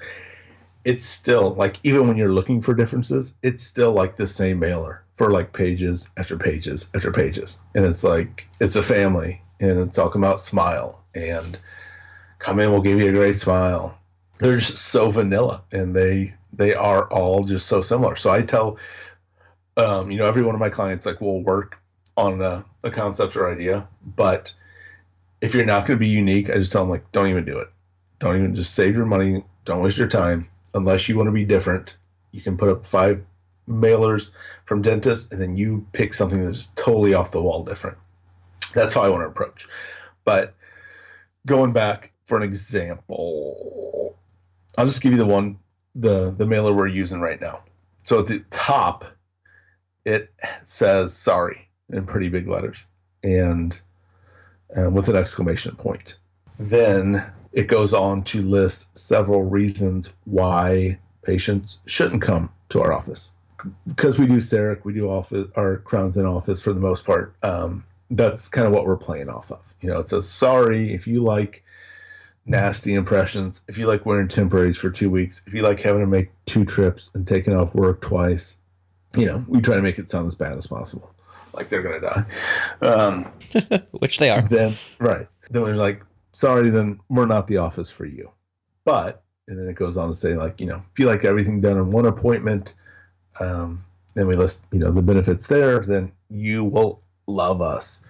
it's 0.84 1.06
still 1.06 1.54
like 1.54 1.78
even 1.82 2.08
when 2.08 2.16
you're 2.16 2.32
looking 2.32 2.60
for 2.60 2.74
differences, 2.74 3.34
it's 3.42 3.64
still 3.64 3.92
like 3.92 4.16
the 4.16 4.26
same 4.26 4.58
mailer 4.58 5.04
for 5.14 5.30
like 5.30 5.52
pages 5.52 6.10
after 6.16 6.36
pages 6.36 6.88
after 6.94 7.12
pages. 7.12 7.60
And 7.74 7.84
it's 7.84 8.04
like 8.04 8.48
it's 8.60 8.76
a 8.76 8.82
family 8.82 9.40
and 9.60 9.78
it's 9.78 9.98
all 9.98 10.08
come 10.08 10.24
out 10.24 10.40
smile 10.40 11.04
and 11.14 11.58
come 12.38 12.58
in, 12.58 12.70
we'll 12.70 12.80
give 12.80 12.98
you 12.98 13.08
a 13.08 13.12
great 13.12 13.38
smile. 13.38 13.98
They're 14.40 14.56
just 14.56 14.78
so 14.78 15.10
vanilla 15.10 15.62
and 15.70 15.94
they 15.94 16.34
they 16.52 16.74
are 16.74 17.08
all 17.12 17.44
just 17.44 17.66
so 17.66 17.80
similar. 17.80 18.16
So 18.16 18.30
I 18.30 18.42
tell 18.42 18.78
um, 19.76 20.10
you 20.10 20.18
know, 20.18 20.26
every 20.26 20.42
one 20.42 20.54
of 20.54 20.60
my 20.60 20.68
clients 20.68 21.06
like 21.06 21.20
will 21.20 21.42
work 21.42 21.78
on 22.16 22.42
a, 22.42 22.64
a 22.82 22.90
concept 22.90 23.36
or 23.36 23.50
idea, 23.50 23.88
but 24.16 24.52
if 25.40 25.54
you're 25.54 25.64
not 25.64 25.86
going 25.86 25.98
to 25.98 26.00
be 26.00 26.08
unique, 26.08 26.50
I 26.50 26.54
just 26.54 26.72
tell 26.72 26.82
them 26.82 26.90
like, 26.90 27.10
don't 27.12 27.28
even 27.28 27.44
do 27.44 27.58
it. 27.58 27.68
Don't 28.18 28.36
even 28.36 28.54
just 28.54 28.74
save 28.74 28.94
your 28.94 29.06
money. 29.06 29.42
Don't 29.64 29.80
waste 29.80 29.96
your 29.96 30.08
time 30.08 30.48
unless 30.74 31.08
you 31.08 31.16
want 31.16 31.28
to 31.28 31.32
be 31.32 31.44
different, 31.44 31.96
you 32.32 32.40
can 32.40 32.56
put 32.56 32.68
up 32.68 32.84
five 32.84 33.24
mailers 33.68 34.30
from 34.64 34.82
dentists, 34.82 35.30
and 35.30 35.40
then 35.40 35.56
you 35.56 35.86
pick 35.92 36.14
something 36.14 36.42
that's 36.44 36.68
totally 36.68 37.14
off 37.14 37.30
the 37.30 37.42
wall 37.42 37.62
different. 37.62 37.96
That's 38.74 38.94
how 38.94 39.02
I 39.02 39.08
want 39.08 39.22
to 39.22 39.28
approach. 39.28 39.68
But 40.24 40.54
going 41.46 41.72
back 41.72 42.12
for 42.26 42.36
an 42.36 42.42
example, 42.42 44.16
I'll 44.78 44.86
just 44.86 45.02
give 45.02 45.12
you 45.12 45.18
the 45.18 45.26
one 45.26 45.58
the 45.94 46.30
the 46.30 46.46
mailer 46.46 46.72
we're 46.72 46.86
using 46.86 47.20
right 47.20 47.40
now. 47.40 47.62
So 48.04 48.18
at 48.18 48.26
the 48.26 48.40
top, 48.50 49.04
it 50.04 50.32
says 50.64 51.14
sorry 51.14 51.68
in 51.90 52.06
pretty 52.06 52.28
big 52.28 52.48
letters 52.48 52.86
and 53.22 53.78
uh, 54.76 54.90
with 54.90 55.08
an 55.08 55.16
exclamation 55.16 55.76
point. 55.76 56.16
Then 56.58 57.24
it 57.52 57.66
goes 57.66 57.92
on 57.92 58.22
to 58.24 58.42
list 58.42 58.96
several 58.96 59.42
reasons 59.42 60.12
why 60.24 60.98
patients 61.22 61.78
shouldn't 61.86 62.22
come 62.22 62.50
to 62.70 62.80
our 62.82 62.92
office. 62.92 63.32
Because 63.86 64.18
we 64.18 64.26
do 64.26 64.38
CEREC, 64.38 64.84
we 64.84 64.92
do 64.92 65.08
office 65.08 65.46
our 65.54 65.76
crowns 65.78 66.16
in 66.16 66.26
office 66.26 66.60
for 66.60 66.72
the 66.72 66.80
most 66.80 67.04
part. 67.04 67.34
Um, 67.42 67.84
that's 68.10 68.48
kind 68.48 68.66
of 68.66 68.72
what 68.72 68.86
we're 68.86 68.96
playing 68.96 69.28
off 69.28 69.50
of. 69.52 69.74
You 69.80 69.90
know, 69.90 69.98
it 69.98 70.08
says 70.08 70.28
sorry 70.28 70.92
if 70.92 71.06
you 71.06 71.22
like 71.22 71.62
nasty 72.44 72.94
impressions, 72.94 73.60
if 73.68 73.78
you 73.78 73.86
like 73.86 74.04
wearing 74.04 74.28
temporaries 74.28 74.76
for 74.76 74.90
two 74.90 75.10
weeks, 75.10 75.42
if 75.46 75.54
you 75.54 75.62
like 75.62 75.80
having 75.80 76.02
to 76.02 76.06
make 76.08 76.30
two 76.46 76.64
trips 76.64 77.10
and 77.14 77.26
taking 77.26 77.54
off 77.54 77.74
work 77.74 78.00
twice, 78.00 78.58
you 79.16 79.26
know, 79.26 79.44
we 79.46 79.60
try 79.60 79.76
to 79.76 79.82
make 79.82 79.98
it 79.98 80.10
sound 80.10 80.26
as 80.26 80.34
bad 80.34 80.56
as 80.56 80.66
possible, 80.66 81.14
like 81.52 81.68
they're 81.68 81.82
gonna 81.82 82.00
die. 82.00 82.24
Um, 82.84 83.24
Which 83.92 84.18
they 84.18 84.30
are. 84.30 84.42
then 84.42 84.74
right, 84.98 85.28
then 85.50 85.62
we're 85.62 85.74
like, 85.74 86.02
sorry, 86.32 86.70
then 86.70 87.00
we're 87.08 87.26
not 87.26 87.46
the 87.46 87.58
office 87.58 87.90
for 87.90 88.04
you. 88.04 88.30
But 88.84 89.22
and 89.48 89.58
then 89.58 89.68
it 89.68 89.74
goes 89.74 89.96
on 89.96 90.08
to 90.08 90.14
say 90.14 90.34
like, 90.34 90.60
you 90.60 90.66
know, 90.66 90.82
if 90.92 90.98
you 90.98 91.06
like 91.06 91.24
everything 91.24 91.60
done 91.60 91.76
in 91.76 91.90
one 91.90 92.06
appointment, 92.06 92.74
um, 93.40 93.84
then 94.14 94.26
we 94.26 94.36
list, 94.36 94.64
you 94.72 94.78
know, 94.78 94.90
the 94.90 95.02
benefits 95.02 95.46
there, 95.46 95.80
then 95.80 96.12
you 96.30 96.64
will 96.64 97.00
love 97.26 97.60
us. 97.60 98.04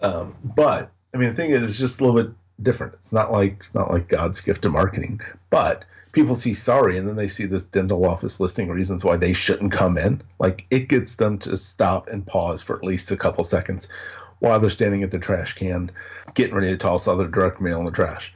Um, 0.00 0.34
but 0.56 0.90
I 1.14 1.16
mean, 1.16 1.30
the 1.30 1.34
thing 1.34 1.50
is, 1.50 1.62
it's 1.62 1.78
just 1.78 2.00
a 2.00 2.04
little 2.04 2.22
bit 2.22 2.32
different. 2.62 2.94
It's 2.94 3.12
not 3.12 3.32
like 3.32 3.62
it's 3.64 3.74
not 3.74 3.90
like 3.90 4.08
God's 4.08 4.40
gift 4.40 4.62
to 4.62 4.70
marketing, 4.70 5.20
but 5.50 5.84
people 6.12 6.34
see 6.34 6.52
sorry 6.52 6.98
and 6.98 7.08
then 7.08 7.16
they 7.16 7.28
see 7.28 7.46
this 7.46 7.64
dental 7.64 8.04
office 8.04 8.38
listing 8.38 8.68
reasons 8.68 9.02
why 9.02 9.16
they 9.16 9.32
shouldn't 9.32 9.72
come 9.72 9.96
in. 9.96 10.22
Like 10.38 10.66
it 10.70 10.88
gets 10.88 11.16
them 11.16 11.38
to 11.38 11.56
stop 11.56 12.08
and 12.08 12.26
pause 12.26 12.62
for 12.62 12.76
at 12.76 12.84
least 12.84 13.10
a 13.10 13.16
couple 13.16 13.44
seconds 13.44 13.88
while 14.42 14.58
they're 14.58 14.70
standing 14.70 15.04
at 15.04 15.12
the 15.12 15.20
trash 15.20 15.54
can, 15.54 15.88
getting 16.34 16.56
ready 16.56 16.68
to 16.68 16.76
toss 16.76 17.06
all 17.06 17.16
their 17.16 17.28
direct 17.28 17.60
mail 17.60 17.78
in 17.78 17.84
the 17.86 17.92
trash. 17.92 18.34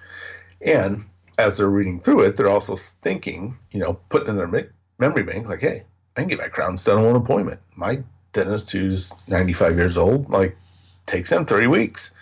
And 0.60 1.04
as 1.36 1.56
they're 1.56 1.68
reading 1.68 1.98
through 1.98 2.20
it, 2.20 2.36
they're 2.36 2.48
also 2.48 2.76
thinking, 2.76 3.58
you 3.72 3.80
know, 3.80 3.94
putting 4.08 4.28
in 4.28 4.36
their 4.36 4.46
me- 4.46 4.68
memory 5.00 5.24
bank, 5.24 5.48
like, 5.48 5.60
hey, 5.60 5.82
I 6.16 6.20
can 6.20 6.28
get 6.28 6.38
my 6.38 6.46
crowns 6.46 6.84
done 6.84 7.04
one 7.04 7.16
appointment. 7.16 7.60
My 7.74 8.04
dentist, 8.32 8.70
who's 8.70 9.12
95 9.26 9.76
years 9.76 9.96
old, 9.96 10.30
like, 10.30 10.56
takes 11.06 11.32
him 11.32 11.44
30 11.44 11.66
weeks. 11.66 12.12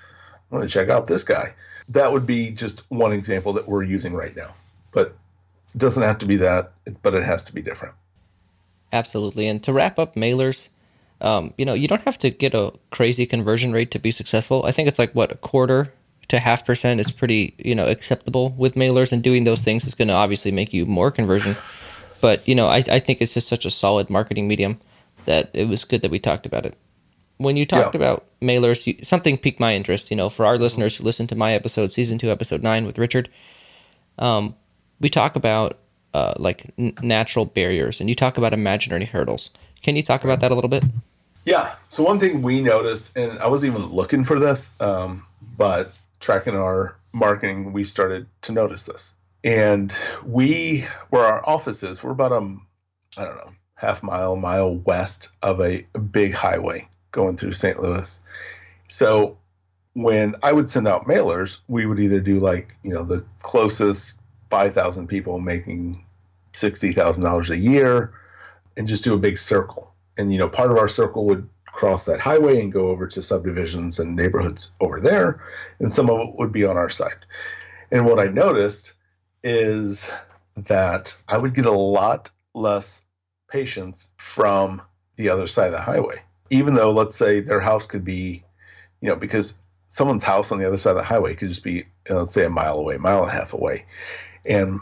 I'm 0.50 0.56
going 0.56 0.66
to 0.66 0.72
check 0.72 0.88
out 0.88 1.06
this 1.06 1.22
guy. 1.22 1.52
That 1.90 2.10
would 2.10 2.26
be 2.26 2.52
just 2.52 2.84
one 2.88 3.12
example 3.12 3.52
that 3.52 3.68
we're 3.68 3.82
using 3.82 4.14
right 4.14 4.34
now. 4.34 4.54
But 4.92 5.14
it 5.74 5.78
doesn't 5.78 6.02
have 6.02 6.16
to 6.18 6.26
be 6.26 6.38
that, 6.38 6.72
but 7.02 7.14
it 7.14 7.22
has 7.22 7.42
to 7.44 7.52
be 7.52 7.60
different. 7.60 7.94
Absolutely. 8.94 9.46
And 9.46 9.62
to 9.62 9.74
wrap 9.74 9.98
up 9.98 10.14
mailers, 10.14 10.70
um, 11.20 11.52
you 11.56 11.64
know, 11.64 11.74
you 11.74 11.88
don't 11.88 12.02
have 12.02 12.18
to 12.18 12.30
get 12.30 12.54
a 12.54 12.72
crazy 12.90 13.26
conversion 13.26 13.72
rate 13.72 13.90
to 13.92 13.98
be 13.98 14.10
successful. 14.10 14.64
I 14.64 14.72
think 14.72 14.88
it's 14.88 14.98
like 14.98 15.14
what 15.14 15.32
a 15.32 15.36
quarter 15.36 15.92
to 16.28 16.38
half 16.38 16.64
percent 16.64 17.00
is 17.00 17.10
pretty, 17.10 17.54
you 17.58 17.74
know, 17.74 17.86
acceptable 17.86 18.50
with 18.50 18.74
mailers, 18.74 19.12
and 19.12 19.22
doing 19.22 19.44
those 19.44 19.62
things 19.62 19.84
is 19.84 19.94
going 19.94 20.08
to 20.08 20.14
obviously 20.14 20.50
make 20.50 20.72
you 20.72 20.86
more 20.86 21.10
conversion. 21.10 21.54
But 22.20 22.46
you 22.48 22.54
know, 22.54 22.68
I, 22.68 22.82
I 22.90 22.98
think 22.98 23.20
it's 23.20 23.34
just 23.34 23.48
such 23.48 23.66
a 23.66 23.70
solid 23.70 24.08
marketing 24.10 24.48
medium 24.48 24.78
that 25.26 25.50
it 25.52 25.68
was 25.68 25.84
good 25.84 26.02
that 26.02 26.10
we 26.10 26.18
talked 26.18 26.46
about 26.46 26.66
it. 26.66 26.76
When 27.36 27.56
you 27.56 27.66
talked 27.66 27.94
Yeah. 27.94 28.00
about 28.00 28.26
mailers, 28.40 28.86
you, 28.86 29.04
something 29.04 29.36
piqued 29.36 29.60
my 29.60 29.74
interest. 29.74 30.10
You 30.10 30.16
know, 30.16 30.28
for 30.30 30.46
our 30.46 30.56
listeners 30.56 30.96
who 30.96 31.04
listened 31.04 31.28
to 31.30 31.34
my 31.34 31.52
episode, 31.52 31.92
season 31.92 32.16
two, 32.18 32.30
episode 32.30 32.62
nine 32.62 32.86
with 32.86 32.98
Richard, 32.98 33.28
um, 34.18 34.54
we 35.00 35.08
talk 35.08 35.36
about 35.36 35.78
uh, 36.14 36.34
like 36.38 36.66
n- 36.78 36.94
natural 37.02 37.44
barriers, 37.44 38.00
and 38.00 38.08
you 38.08 38.14
talk 38.14 38.38
about 38.38 38.52
imaginary 38.52 39.04
hurdles. 39.04 39.50
Can 39.84 39.96
you 39.96 40.02
talk 40.02 40.24
about 40.24 40.40
that 40.40 40.50
a 40.50 40.54
little 40.54 40.70
bit? 40.70 40.82
Yeah. 41.44 41.74
So 41.88 42.02
one 42.02 42.18
thing 42.18 42.40
we 42.40 42.62
noticed, 42.62 43.14
and 43.18 43.38
I 43.38 43.48
wasn't 43.48 43.74
even 43.74 43.90
looking 43.92 44.24
for 44.24 44.40
this, 44.40 44.72
um, 44.80 45.26
but 45.58 45.92
tracking 46.20 46.56
our 46.56 46.96
marketing, 47.12 47.74
we 47.74 47.84
started 47.84 48.26
to 48.42 48.52
notice 48.52 48.86
this. 48.86 49.14
And 49.44 49.94
we, 50.24 50.86
where 51.10 51.26
our 51.26 51.46
office 51.46 51.82
is, 51.82 52.02
we're 52.02 52.12
about 52.12 52.32
a, 52.32 52.56
I 53.18 53.24
don't 53.24 53.36
know, 53.36 53.52
half 53.74 54.02
mile, 54.02 54.36
mile 54.36 54.76
west 54.76 55.28
of 55.42 55.60
a 55.60 55.82
big 56.10 56.32
highway 56.32 56.88
going 57.12 57.36
through 57.36 57.52
St. 57.52 57.78
Louis. 57.78 58.22
So 58.88 59.36
when 59.92 60.34
I 60.42 60.52
would 60.52 60.70
send 60.70 60.88
out 60.88 61.02
mailers, 61.02 61.58
we 61.68 61.84
would 61.84 62.00
either 62.00 62.20
do 62.20 62.40
like, 62.40 62.74
you 62.82 62.94
know, 62.94 63.04
the 63.04 63.22
closest 63.40 64.14
5,000 64.48 65.08
people 65.08 65.40
making 65.40 66.02
$60,000 66.54 67.50
a 67.50 67.58
year 67.58 68.14
and 68.76 68.86
just 68.86 69.04
do 69.04 69.14
a 69.14 69.18
big 69.18 69.38
circle. 69.38 69.92
And, 70.16 70.32
you 70.32 70.38
know, 70.38 70.48
part 70.48 70.70
of 70.70 70.76
our 70.76 70.88
circle 70.88 71.26
would 71.26 71.48
cross 71.66 72.04
that 72.04 72.20
highway 72.20 72.60
and 72.60 72.72
go 72.72 72.88
over 72.88 73.06
to 73.08 73.22
subdivisions 73.22 73.98
and 73.98 74.14
neighborhoods 74.14 74.72
over 74.80 75.00
there. 75.00 75.42
And 75.80 75.92
some 75.92 76.08
of 76.08 76.20
it 76.20 76.34
would 76.36 76.52
be 76.52 76.64
on 76.64 76.76
our 76.76 76.88
side. 76.88 77.26
And 77.90 78.06
what 78.06 78.20
I 78.20 78.26
noticed 78.26 78.92
is 79.42 80.10
that 80.56 81.16
I 81.28 81.36
would 81.36 81.54
get 81.54 81.66
a 81.66 81.72
lot 81.72 82.30
less 82.54 83.02
patients 83.48 84.10
from 84.16 84.80
the 85.16 85.28
other 85.28 85.46
side 85.46 85.66
of 85.66 85.72
the 85.72 85.80
highway. 85.80 86.22
Even 86.50 86.74
though, 86.74 86.92
let's 86.92 87.16
say, 87.16 87.40
their 87.40 87.60
house 87.60 87.86
could 87.86 88.04
be, 88.04 88.44
you 89.00 89.08
know, 89.08 89.16
because 89.16 89.54
someone's 89.88 90.24
house 90.24 90.52
on 90.52 90.58
the 90.58 90.66
other 90.66 90.78
side 90.78 90.90
of 90.90 90.96
the 90.96 91.02
highway 91.02 91.34
could 91.34 91.48
just 91.48 91.64
be, 91.64 91.84
let's 92.08 92.32
say, 92.32 92.44
a 92.44 92.50
mile 92.50 92.76
away, 92.76 92.96
mile 92.96 93.22
and 93.22 93.30
a 93.30 93.34
half 93.34 93.52
away. 93.52 93.84
And 94.46 94.80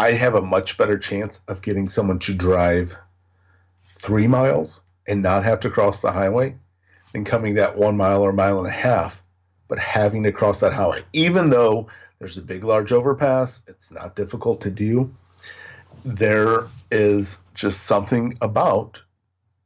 I 0.00 0.12
have 0.12 0.34
a 0.34 0.40
much 0.40 0.78
better 0.78 0.96
chance 0.96 1.42
of 1.46 1.60
getting 1.60 1.90
someone 1.90 2.18
to 2.20 2.32
drive 2.32 2.96
three 3.96 4.26
miles 4.26 4.80
and 5.06 5.20
not 5.20 5.44
have 5.44 5.60
to 5.60 5.68
cross 5.68 6.00
the 6.00 6.10
highway 6.10 6.56
than 7.12 7.22
coming 7.22 7.52
that 7.56 7.76
one 7.76 7.98
mile 7.98 8.22
or 8.22 8.32
mile 8.32 8.60
and 8.60 8.66
a 8.66 8.70
half, 8.70 9.22
but 9.68 9.78
having 9.78 10.22
to 10.22 10.32
cross 10.32 10.60
that 10.60 10.72
highway. 10.72 11.02
Even 11.12 11.50
though 11.50 11.86
there's 12.18 12.38
a 12.38 12.40
big, 12.40 12.64
large 12.64 12.92
overpass, 12.92 13.60
it's 13.66 13.92
not 13.92 14.16
difficult 14.16 14.62
to 14.62 14.70
do. 14.70 15.14
There 16.02 16.66
is 16.90 17.40
just 17.52 17.82
something 17.82 18.32
about 18.40 18.98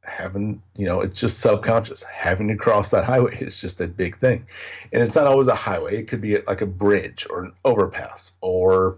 having, 0.01 0.61
you 0.75 0.85
know, 0.85 0.99
it's 0.99 1.17
just 1.17 1.39
subconscious. 1.39 2.03
Having 2.03 2.49
to 2.49 2.57
cross 2.57 2.91
that 2.91 3.05
highway 3.05 3.37
is 3.39 3.61
just 3.61 3.79
a 3.79 3.87
big 3.87 4.17
thing. 4.17 4.45
And 4.91 5.01
it's 5.01 5.15
not 5.15 5.27
always 5.27 5.47
a 5.47 5.55
highway, 5.55 5.95
it 5.95 6.09
could 6.09 6.19
be 6.19 6.41
like 6.41 6.59
a 6.59 6.65
bridge 6.65 7.25
or 7.29 7.41
an 7.41 7.53
overpass 7.63 8.33
or, 8.41 8.97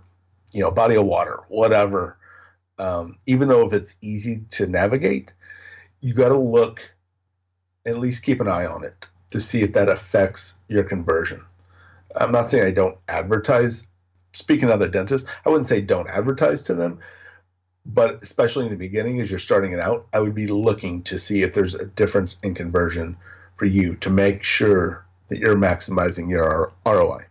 you 0.53 0.61
know, 0.61 0.71
body 0.71 0.95
of 0.95 1.05
water, 1.05 1.39
whatever. 1.49 2.17
Um, 2.79 3.17
even 3.25 3.47
though 3.47 3.65
if 3.65 3.73
it's 3.73 3.95
easy 4.01 4.43
to 4.51 4.67
navigate, 4.67 5.33
you 6.01 6.13
got 6.13 6.29
to 6.29 6.39
look, 6.39 6.81
at 7.85 7.97
least 7.97 8.23
keep 8.23 8.39
an 8.41 8.47
eye 8.47 8.65
on 8.65 8.83
it 8.83 9.05
to 9.31 9.41
see 9.41 9.61
if 9.61 9.73
that 9.73 9.89
affects 9.89 10.59
your 10.67 10.83
conversion. 10.83 11.41
I'm 12.15 12.31
not 12.31 12.49
saying 12.49 12.65
I 12.65 12.71
don't 12.71 12.97
advertise. 13.07 13.85
Speaking 14.33 14.65
of 14.65 14.75
other 14.75 14.87
dentists, 14.87 15.27
I 15.45 15.49
wouldn't 15.49 15.67
say 15.67 15.81
don't 15.81 16.09
advertise 16.09 16.61
to 16.63 16.73
them, 16.73 16.99
but 17.85 18.21
especially 18.21 18.65
in 18.65 18.71
the 18.71 18.77
beginning 18.77 19.21
as 19.21 19.29
you're 19.29 19.39
starting 19.39 19.71
it 19.71 19.79
out, 19.79 20.07
I 20.13 20.19
would 20.19 20.35
be 20.35 20.47
looking 20.47 21.03
to 21.03 21.17
see 21.17 21.41
if 21.41 21.53
there's 21.53 21.75
a 21.75 21.85
difference 21.85 22.37
in 22.43 22.53
conversion 22.53 23.17
for 23.55 23.65
you 23.65 23.95
to 23.95 24.09
make 24.09 24.43
sure 24.43 25.05
that 25.29 25.39
you're 25.39 25.55
maximizing 25.55 26.29
your 26.29 26.71
ROI. 26.85 27.25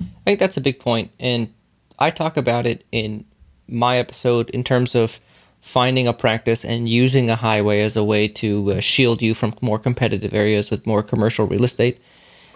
I 0.00 0.06
think 0.24 0.40
that's 0.40 0.56
a 0.56 0.60
big 0.60 0.78
point, 0.78 1.10
and 1.18 1.52
I 1.98 2.10
talk 2.10 2.36
about 2.36 2.66
it 2.66 2.84
in 2.92 3.24
my 3.68 3.98
episode 3.98 4.50
in 4.50 4.64
terms 4.64 4.94
of 4.94 5.20
finding 5.60 6.06
a 6.06 6.12
practice 6.12 6.64
and 6.64 6.88
using 6.88 7.30
a 7.30 7.36
highway 7.36 7.80
as 7.80 7.96
a 7.96 8.04
way 8.04 8.28
to 8.28 8.72
uh, 8.72 8.80
shield 8.80 9.22
you 9.22 9.34
from 9.34 9.54
more 9.62 9.78
competitive 9.78 10.34
areas 10.34 10.70
with 10.70 10.86
more 10.86 11.02
commercial 11.02 11.46
real 11.46 11.64
estate. 11.64 11.98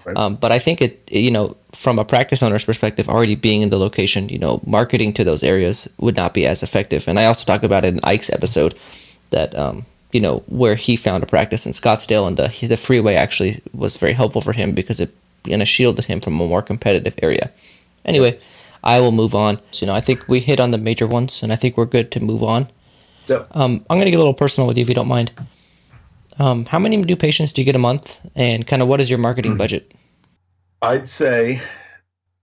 Right. 0.05 0.17
Um, 0.17 0.35
but 0.37 0.53
I 0.53 0.59
think 0.59 0.83
it, 0.83 1.09
you 1.11 1.31
know, 1.31 1.57
from 1.73 1.99
a 1.99 2.05
practice 2.05 2.43
owner's 2.43 2.65
perspective, 2.65 3.09
already 3.09 3.35
being 3.35 3.63
in 3.63 3.71
the 3.71 3.79
location, 3.79 4.29
you 4.29 4.39
know, 4.39 4.61
marketing 4.67 5.15
to 5.15 5.25
those 5.25 5.43
areas 5.43 5.89
would 5.99 6.17
not 6.17 6.35
be 6.35 6.47
as 6.47 6.63
effective. 6.63 7.09
And 7.09 7.19
I 7.19 7.27
also 7.27 7.45
talk 7.45 7.63
about 7.63 7.85
it 7.85 7.95
in 7.95 8.01
Ike's 8.05 8.31
episode 8.31 8.75
that, 9.31 9.57
um, 9.57 9.87
you 10.13 10.21
know, 10.21 10.43
where 10.47 10.75
he 10.75 10.97
found 10.97 11.23
a 11.23 11.27
practice 11.27 11.67
in 11.67 11.73
Scottsdale 11.73 12.27
and 12.27 12.37
the 12.37 12.67
the 12.67 12.77
freeway 12.77 13.15
actually 13.15 13.63
was 13.73 13.97
very 13.97 14.15
helpful 14.15 14.41
for 14.41 14.53
him 14.53 14.73
because 14.73 15.01
it, 15.01 15.15
you 15.45 15.57
know, 15.57 15.65
shielded 15.65 16.07
him 16.07 16.21
from 16.21 16.41
a 16.41 16.47
more 16.47 16.63
competitive 16.63 17.15
area. 17.23 17.51
Anyway, 18.05 18.39
I 18.83 19.01
will 19.01 19.13
move 19.13 19.35
on. 19.35 19.59
So, 19.71 19.81
you 19.81 19.87
know, 19.87 19.95
I 19.95 20.01
think 20.01 20.29
we 20.29 20.41
hit 20.41 20.61
on 20.61 20.71
the 20.71 20.79
major 20.79 21.07
ones, 21.07 21.43
and 21.43 21.53
I 21.53 21.57
think 21.57 21.77
we're 21.77 21.87
good 21.87 22.11
to 22.13 22.21
move 22.21 22.43
on. 22.43 22.69
Yep. 23.27 23.49
Um, 23.53 23.85
I'm 23.91 23.99
going 23.99 24.07
to 24.07 24.11
get 24.11 24.17
a 24.17 24.25
little 24.25 24.35
personal 24.35 24.67
with 24.67 24.77
you 24.77 24.83
if 24.83 24.89
you 24.89 24.95
don't 24.95 25.09
mind. 25.09 25.33
Um, 26.39 26.65
how 26.67 26.79
many 26.79 26.97
new 26.97 27.17
patients 27.17 27.53
do 27.53 27.61
you 27.61 27.67
get 27.67 27.77
a 27.77 27.81
month, 27.81 28.21
and 28.35 28.67
kind 28.67 28.81
of 28.81 28.89
what 28.89 29.01
is 29.01 29.11
your 29.11 29.19
marketing 29.19 29.57
budget? 29.57 29.93
I'd 30.83 31.09
say, 31.09 31.61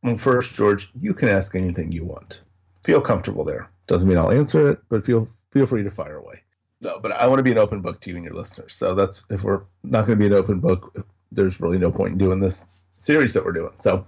well, 0.04 0.18
first, 0.18 0.54
George, 0.54 0.90
you 1.00 1.14
can 1.14 1.30
ask 1.30 1.56
anything 1.56 1.92
you 1.92 2.04
want. 2.04 2.42
Feel 2.84 3.02
comfortable 3.02 3.44
there. 3.44 3.70
Doesn't 3.88 4.08
mean 4.08 4.18
I'll 4.18 4.32
answer 4.32 4.68
it, 4.68 4.80
but 4.90 5.06
feel 5.06 5.28
feel 5.52 5.66
free 5.66 5.84
to 5.84 5.92
fire 5.92 6.18
away. 6.18 6.42
No, 6.82 7.00
but 7.00 7.14
I 7.14 7.26
want 7.28 7.40
to 7.40 7.44
be 7.44 7.52
an 7.52 7.58
open 7.58 7.82
book 7.82 8.02
to 8.02 8.10
you 8.10 8.18
and 8.18 8.26
your 8.26 8.34
listeners. 8.34 8.76
So 8.76 8.94
that's 8.94 9.24
if 9.30 9.44
we're 9.44 9.62
not 9.84 10.06
going 10.06 10.20
to 10.20 10.22
be 10.22 10.26
an 10.26 10.34
open 10.34 10.60
book, 10.60 10.94
there's 11.32 11.60
really 11.62 11.78
no 11.78 11.92
point 11.92 12.12
in 12.12 12.18
doing 12.18 12.40
this 12.40 12.66
series 13.00 13.34
that 13.34 13.46
we're 13.46 13.54
doing. 13.54 13.74
So 13.80 14.06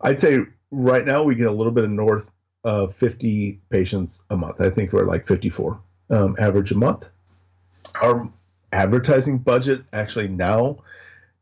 I'd 0.00 0.20
say 0.20 0.40
right 0.72 1.04
now 1.04 1.22
we 1.22 1.36
get 1.36 1.46
a 1.46 1.52
little 1.52 1.72
bit 1.72 1.84
of 1.84 1.90
north 1.90 2.32
of 2.64 2.96
50 2.96 3.60
patients 3.70 4.24
a 4.30 4.36
month. 4.36 4.60
I 4.60 4.70
think 4.70 4.92
we're 4.92 5.04
like 5.04 5.26
54 5.26 5.78
um, 6.10 6.36
average 6.40 6.72
a 6.72 6.76
month. 6.76 7.08
Our 8.00 8.28
advertising 8.72 9.38
budget 9.38 9.82
actually 9.92 10.28
now 10.28 10.82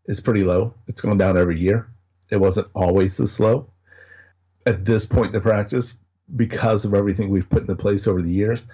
is 0.06 0.20
pretty 0.20 0.44
low. 0.44 0.74
It's 0.88 1.00
going 1.00 1.18
down 1.18 1.38
every 1.38 1.58
year. 1.58 1.88
It 2.30 2.38
wasn't 2.38 2.68
always 2.74 3.16
this 3.16 3.38
low. 3.38 3.70
At 4.66 4.84
this 4.84 5.06
point 5.06 5.28
in 5.28 5.32
the 5.32 5.40
practice, 5.40 5.94
because 6.36 6.84
of 6.84 6.94
everything 6.94 7.28
we've 7.28 7.48
put 7.48 7.62
into 7.62 7.76
place 7.76 8.06
over 8.06 8.22
the 8.22 8.30
years, 8.30 8.66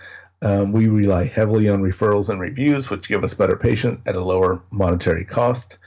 um, 0.43 0.73
we 0.73 0.89
rely 0.89 1.25
heavily 1.25 1.69
on 1.69 1.83
referrals 1.83 2.29
and 2.29 2.41
reviews, 2.41 2.91
which 2.91 3.09
give 3.09 3.25
us 3.25 3.35
better 3.35 3.57
patients 3.57 4.03
at 4.07 4.17
a 4.17 4.21
lower 4.21 4.63
monetary 4.71 5.25
cost. 5.25 5.79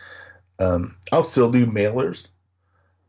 Um, 0.59 0.97
I'll 1.11 1.23
still 1.23 1.51
do 1.51 1.65
mailers 1.65 2.29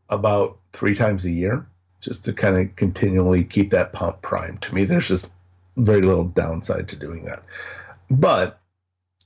about 0.09 0.60
three 0.73 0.95
times 0.95 1.25
a 1.25 1.31
year 1.31 1.65
just 1.99 2.25
to 2.25 2.33
kind 2.33 2.57
of 2.57 2.75
continually 2.75 3.43
keep 3.43 3.69
that 3.69 3.93
pump 3.93 4.21
primed. 4.21 4.61
To 4.63 4.73
me, 4.75 4.83
there's 4.83 5.07
just 5.07 5.31
very 5.77 6.01
little 6.01 6.25
downside 6.25 6.87
to 6.89 6.95
doing 6.95 7.25
that. 7.25 7.43
But 8.09 8.59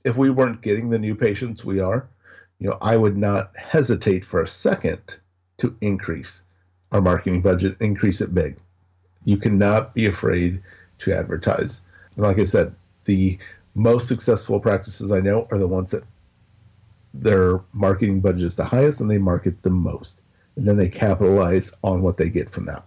if 0.04 0.16
we 0.16 0.30
weren't 0.30 0.62
getting 0.62 0.90
the 0.90 0.98
new 0.98 1.14
patients 1.14 1.64
we 1.64 1.80
are, 1.80 2.08
you 2.58 2.70
know, 2.70 2.78
I 2.80 2.96
would 2.96 3.16
not 3.16 3.56
hesitate 3.56 4.24
for 4.24 4.42
a 4.42 4.48
second 4.48 5.16
to 5.58 5.76
increase 5.80 6.44
our 6.92 7.00
marketing 7.00 7.42
budget, 7.42 7.76
increase 7.80 8.20
it 8.20 8.34
big. 8.34 8.58
You 9.24 9.36
cannot 9.36 9.94
be 9.94 10.06
afraid 10.06 10.62
to 10.98 11.12
advertise. 11.12 11.80
And 12.14 12.24
like 12.24 12.38
I 12.38 12.44
said, 12.44 12.74
the 13.04 13.38
most 13.74 14.08
successful 14.08 14.60
practices 14.60 15.10
I 15.10 15.20
know 15.20 15.46
are 15.50 15.58
the 15.58 15.66
ones 15.66 15.90
that 15.90 16.04
their 17.12 17.60
marketing 17.72 18.20
budget 18.20 18.44
is 18.44 18.56
the 18.56 18.64
highest 18.64 19.00
and 19.00 19.10
they 19.10 19.18
market 19.18 19.62
the 19.62 19.70
most. 19.70 20.20
And 20.56 20.66
then 20.66 20.76
they 20.76 20.88
capitalize 20.88 21.72
on 21.82 22.02
what 22.02 22.16
they 22.16 22.28
get 22.28 22.50
from 22.50 22.66
that. 22.66 22.82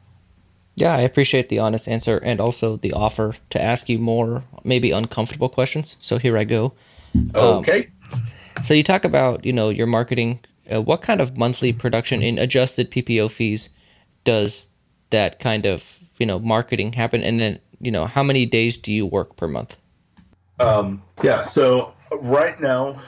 Yeah, 0.75 0.95
I 0.95 1.01
appreciate 1.01 1.49
the 1.49 1.59
honest 1.59 1.87
answer 1.87 2.17
and 2.23 2.39
also 2.39 2.77
the 2.77 2.93
offer 2.93 3.35
to 3.49 3.61
ask 3.61 3.89
you 3.89 3.99
more, 3.99 4.43
maybe 4.63 4.91
uncomfortable 4.91 5.49
questions. 5.49 5.97
So 5.99 6.17
here 6.17 6.37
I 6.37 6.45
go. 6.45 6.73
Okay. 7.35 7.89
Um, 8.13 8.23
so 8.63 8.73
you 8.73 8.83
talk 8.83 9.03
about, 9.03 9.45
you 9.45 9.53
know, 9.53 9.69
your 9.69 9.87
marketing. 9.87 10.39
Uh, 10.71 10.81
what 10.81 11.01
kind 11.01 11.19
of 11.19 11.37
monthly 11.37 11.73
production 11.73 12.21
in 12.21 12.37
adjusted 12.37 12.91
PPO 12.91 13.31
fees 13.31 13.71
does 14.23 14.69
that 15.09 15.39
kind 15.39 15.65
of, 15.65 15.99
you 16.17 16.25
know, 16.25 16.39
marketing 16.39 16.93
happen? 16.93 17.23
And 17.23 17.39
then, 17.39 17.59
you 17.79 17.91
know, 17.91 18.05
how 18.05 18.23
many 18.23 18.45
days 18.45 18.77
do 18.77 18.93
you 18.93 19.05
work 19.05 19.35
per 19.35 19.47
month? 19.47 19.75
Um, 20.59 21.01
yeah. 21.23 21.41
So 21.41 21.93
right 22.21 22.59
now, 22.59 23.01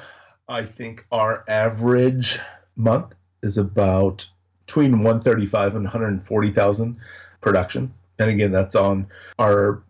I 0.49 0.63
think 0.63 1.05
our 1.11 1.45
average 1.47 2.39
month 2.75 3.13
is 3.43 3.57
about 3.57 4.27
between 4.71 5.03
135 5.03 5.75
and 5.75 5.83
140,000 5.83 6.97
production. 7.41 7.93
And 8.19 8.29
again, 8.29 8.51
that's 8.51 8.73
on 8.73 9.05
our 9.37 9.83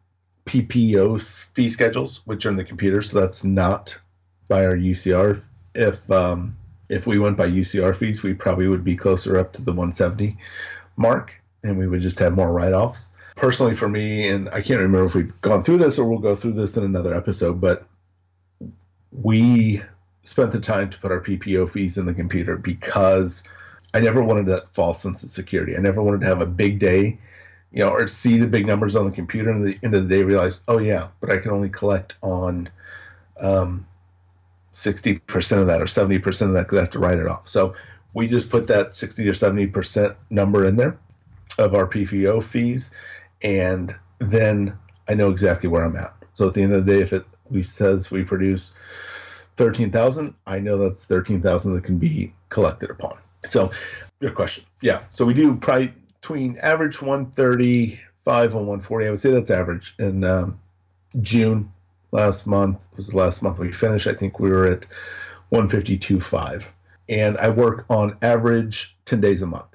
PPO 0.48 1.50
fee 1.54 1.70
schedules, 1.70 2.24
which 2.26 2.48
are 2.48 2.50
in 2.50 2.56
the 2.56 2.64
computer. 2.64 3.04
So 3.04 3.20
that's 3.20 3.44
not 3.44 3.96
by 4.50 4.66
our 4.66 4.76
UCR. 4.76 5.40
If 5.76 6.10
um, 6.10 6.58
if 6.90 7.06
we 7.06 7.20
went 7.20 7.38
by 7.38 7.48
UCR 7.48 7.96
fees, 7.96 8.24
we 8.24 8.34
probably 8.34 8.68
would 8.68 8.84
be 8.84 8.96
closer 8.96 9.38
up 9.38 9.54
to 9.54 9.62
the 9.62 9.72
170 9.72 10.36
mark, 10.98 11.32
and 11.64 11.78
we 11.78 11.86
would 11.86 12.02
just 12.02 12.18
have 12.18 12.34
more 12.34 12.52
write-offs. 12.52 13.10
Personally, 13.36 13.76
for 13.76 13.88
me, 13.88 14.30
and 14.30 14.50
I 14.50 14.62
can't 14.62 14.82
remember 14.82 15.06
if 15.06 15.14
we've 15.14 15.42
gone 15.42 15.64
through 15.64 15.78
this 15.78 16.00
or 16.00 16.10
we'll 16.10 16.18
go 16.18 16.36
through 16.36 16.54
this 16.54 16.76
in 16.76 16.84
another 16.84 17.14
episode, 17.14 17.62
but 17.62 17.86
we 19.12 19.84
spent 20.24 20.52
the 20.52 20.60
time 20.60 20.90
to 20.90 20.98
put 20.98 21.12
our 21.12 21.22
PPO 21.22 21.70
fees 21.70 22.00
in 22.00 22.08
the 22.08 22.16
computer 22.16 22.58
because 22.58 23.44
I 23.94 24.00
never 24.00 24.24
wanted 24.24 24.46
that 24.48 24.74
false 24.74 25.02
sense 25.02 25.24
of 25.24 25.30
security. 25.30 25.76
I 25.76 25.80
never 25.80 26.02
wanted 26.02 26.22
to 26.22 26.28
have 26.28 26.42
a 26.42 26.46
big 26.46 26.80
day 26.80 27.18
you 27.72 27.84
know, 27.84 27.90
or 27.90 28.08
see 28.08 28.38
the 28.38 28.48
big 28.48 28.68
numbers 28.68 28.96
on 28.96 29.06
the 29.06 29.12
computer 29.12 29.50
and 29.50 29.66
at 29.66 29.80
the 29.80 29.86
end 29.86 29.96
of 29.96 30.08
the 30.08 30.16
day 30.16 30.24
realize, 30.24 30.62
oh 30.68 30.78
yeah, 30.78 31.08
but 31.22 31.32
I 31.32 31.38
can 31.38 31.52
only 31.52 31.70
collect 31.70 32.16
on 32.22 32.70
um, 33.40 33.88
60% 34.74 35.58
of 35.58 35.68
that 35.68 35.82
or 35.82 35.86
70% 35.86 36.42
of 36.42 36.54
that 36.54 36.64
because 36.64 36.78
I 36.78 36.82
have 36.82 36.90
to 36.92 37.00
write 37.00 37.20
it 37.20 37.28
off. 37.28 37.48
So 37.48 37.74
we 38.14 38.28
just 38.28 38.50
put 38.50 38.68
that 38.68 38.94
60 38.94 39.28
or 39.28 39.34
70% 39.34 40.16
number 40.30 40.66
in 40.66 40.76
there 40.76 40.98
of 41.58 41.74
our 41.74 41.88
PPO 41.88 42.44
fees. 42.44 42.92
And 43.42 43.96
then 44.20 44.78
I 45.08 45.14
know 45.14 45.30
exactly 45.30 45.70
where 45.70 45.86
I'm 45.86 45.96
at. 45.96 46.14
So 46.34 46.48
at 46.48 46.54
the 46.54 46.62
end 46.62 46.74
of 46.74 46.86
the 46.86 46.94
day, 46.94 47.02
if 47.02 47.14
it 47.14 47.26
we 47.50 47.64
says 47.64 48.12
we 48.12 48.24
produce 48.24 48.74
13,000, 49.58 50.34
I 50.46 50.60
know 50.60 50.78
that's 50.78 51.06
13,000 51.06 51.74
that 51.74 51.84
can 51.84 51.98
be 51.98 52.34
collected 52.50 52.90
upon. 52.90 53.18
So 53.48 53.72
your 54.20 54.32
question. 54.32 54.64
Yeah. 54.82 55.02
So 55.10 55.26
we 55.26 55.34
do 55.34 55.56
probably 55.56 55.94
between 56.22 56.58
average 56.60 57.02
135 57.02 58.46
and 58.46 58.68
140. 58.68 59.08
I 59.08 59.10
would 59.10 59.20
say 59.20 59.32
that's 59.32 59.52
average. 59.52 59.96
In 60.00 60.24
um, 60.24 60.60
June 61.20 61.72
last 62.12 62.46
month 62.46 62.78
was 62.96 63.08
the 63.08 63.18
last 63.18 63.42
month 63.42 63.60
we 63.60 63.72
finished. 63.72 64.08
I 64.08 64.14
think 64.14 64.40
we 64.40 64.50
were 64.50 64.68
at 64.68 64.86
152.5. 65.52 66.64
And 67.10 67.38
I 67.38 67.50
work 67.50 67.86
on 67.90 68.18
average 68.22 68.96
10 69.06 69.20
days 69.20 69.42
a 69.42 69.48
month. 69.48 69.66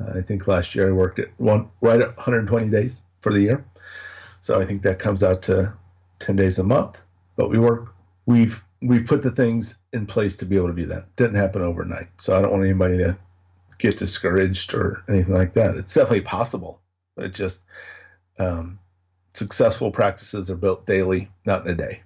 Uh, 0.00 0.18
I 0.18 0.22
think 0.22 0.46
last 0.48 0.74
year 0.74 0.88
I 0.88 0.92
worked 0.92 1.18
at 1.18 1.28
one 1.38 1.68
right 1.80 2.00
at 2.00 2.16
120 2.16 2.68
days 2.68 3.02
for 3.20 3.32
the 3.32 3.40
year. 3.40 3.64
So 4.40 4.60
I 4.60 4.66
think 4.66 4.82
that 4.82 4.98
comes 4.98 5.22
out 5.22 5.42
to 5.42 5.72
10 6.18 6.36
days 6.36 6.58
a 6.58 6.64
month. 6.64 7.00
But 7.36 7.48
we 7.48 7.58
work, 7.58 7.94
we've 8.26 8.62
we've 8.84 9.06
put 9.06 9.22
the 9.22 9.30
things 9.30 9.76
in 9.92 10.06
place 10.06 10.36
to 10.36 10.46
be 10.46 10.56
able 10.56 10.68
to 10.68 10.74
do 10.74 10.86
that. 10.86 11.14
Didn't 11.16 11.36
happen 11.36 11.62
overnight. 11.62 12.08
So 12.18 12.36
I 12.36 12.42
don't 12.42 12.52
want 12.52 12.64
anybody 12.64 12.98
to 12.98 13.16
get 13.78 13.96
discouraged 13.96 14.74
or 14.74 15.02
anything 15.08 15.34
like 15.34 15.54
that. 15.54 15.76
It's 15.76 15.94
definitely 15.94 16.20
possible, 16.20 16.80
but 17.16 17.24
it 17.26 17.34
just 17.34 17.62
um, 18.38 18.78
successful 19.32 19.90
practices 19.90 20.50
are 20.50 20.56
built 20.56 20.86
daily, 20.86 21.30
not 21.46 21.64
in 21.66 21.72
a 21.72 21.74
day. 21.74 22.02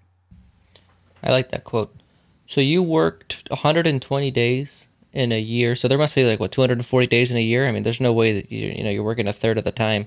I 1.23 1.33
like 1.33 1.51
that 1.51 1.65
quote. 1.65 1.95
So 2.47 2.61
you 2.61 2.83
worked 2.83 3.43
120 3.49 4.31
days 4.31 4.89
in 5.13 5.33
a 5.33 5.41
year. 5.41 5.75
So 5.75 5.89
there 5.89 5.99
must 5.99 6.15
be 6.15 6.25
like 6.25 6.39
what 6.41 6.53
240 6.53 7.07
days 7.09 7.31
in 7.31 7.37
a 7.37 7.43
year. 7.43 7.67
I 7.67 7.73
mean, 7.73 7.83
there's 7.83 8.01
no 8.01 8.13
way 8.13 8.41
that 8.41 8.53
you 8.53 8.69
you 8.69 8.85
know 8.85 8.91
you're 8.91 9.03
working 9.03 9.27
a 9.27 9.33
third 9.33 9.59
of 9.59 9.65
the 9.65 9.73
time. 9.73 10.07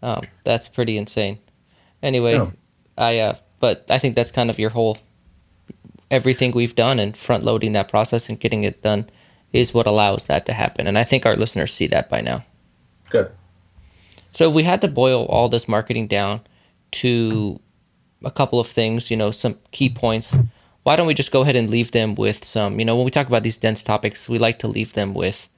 Um, 0.00 0.22
that's 0.44 0.68
pretty 0.68 0.96
insane. 0.96 1.38
Anyway, 2.02 2.38
no. 2.38 2.52
I 2.96 3.18
uh, 3.18 3.34
but 3.58 3.86
I 3.90 3.98
think 3.98 4.14
that's 4.14 4.30
kind 4.30 4.48
of 4.48 4.58
your 4.58 4.70
whole 4.70 4.96
everything 6.10 6.52
we've 6.52 6.74
done 6.74 6.98
and 6.98 7.16
front 7.16 7.44
loading 7.44 7.72
that 7.72 7.88
process 7.88 8.28
and 8.28 8.40
getting 8.40 8.64
it 8.64 8.82
done 8.82 9.06
is 9.52 9.74
what 9.74 9.86
allows 9.86 10.26
that 10.26 10.46
to 10.46 10.52
happen. 10.52 10.86
And 10.86 10.98
I 10.98 11.04
think 11.04 11.24
our 11.24 11.36
listeners 11.36 11.72
see 11.72 11.86
that 11.88 12.08
by 12.08 12.20
now. 12.20 12.44
Good. 13.10 13.30
So 14.32 14.48
if 14.48 14.54
we 14.54 14.62
had 14.62 14.80
to 14.82 14.88
boil 14.88 15.26
all 15.26 15.48
this 15.48 15.68
marketing 15.68 16.06
down 16.06 16.42
to 16.92 17.60
a 18.24 18.30
couple 18.30 18.60
of 18.60 18.66
things, 18.66 19.10
you 19.10 19.16
know, 19.16 19.30
some 19.30 19.58
key 19.72 19.88
points, 19.88 20.36
why 20.82 20.96
don't 20.96 21.06
we 21.06 21.14
just 21.14 21.32
go 21.32 21.42
ahead 21.42 21.56
and 21.56 21.70
leave 21.70 21.92
them 21.92 22.14
with 22.14 22.44
some, 22.44 22.78
you 22.78 22.84
know, 22.84 22.96
when 22.96 23.04
we 23.04 23.10
talk 23.10 23.26
about 23.26 23.42
these 23.42 23.58
dense 23.58 23.82
topics, 23.82 24.28
we 24.28 24.38
like 24.38 24.58
to 24.60 24.68
leave 24.68 24.92
them 24.92 25.14
with 25.14 25.48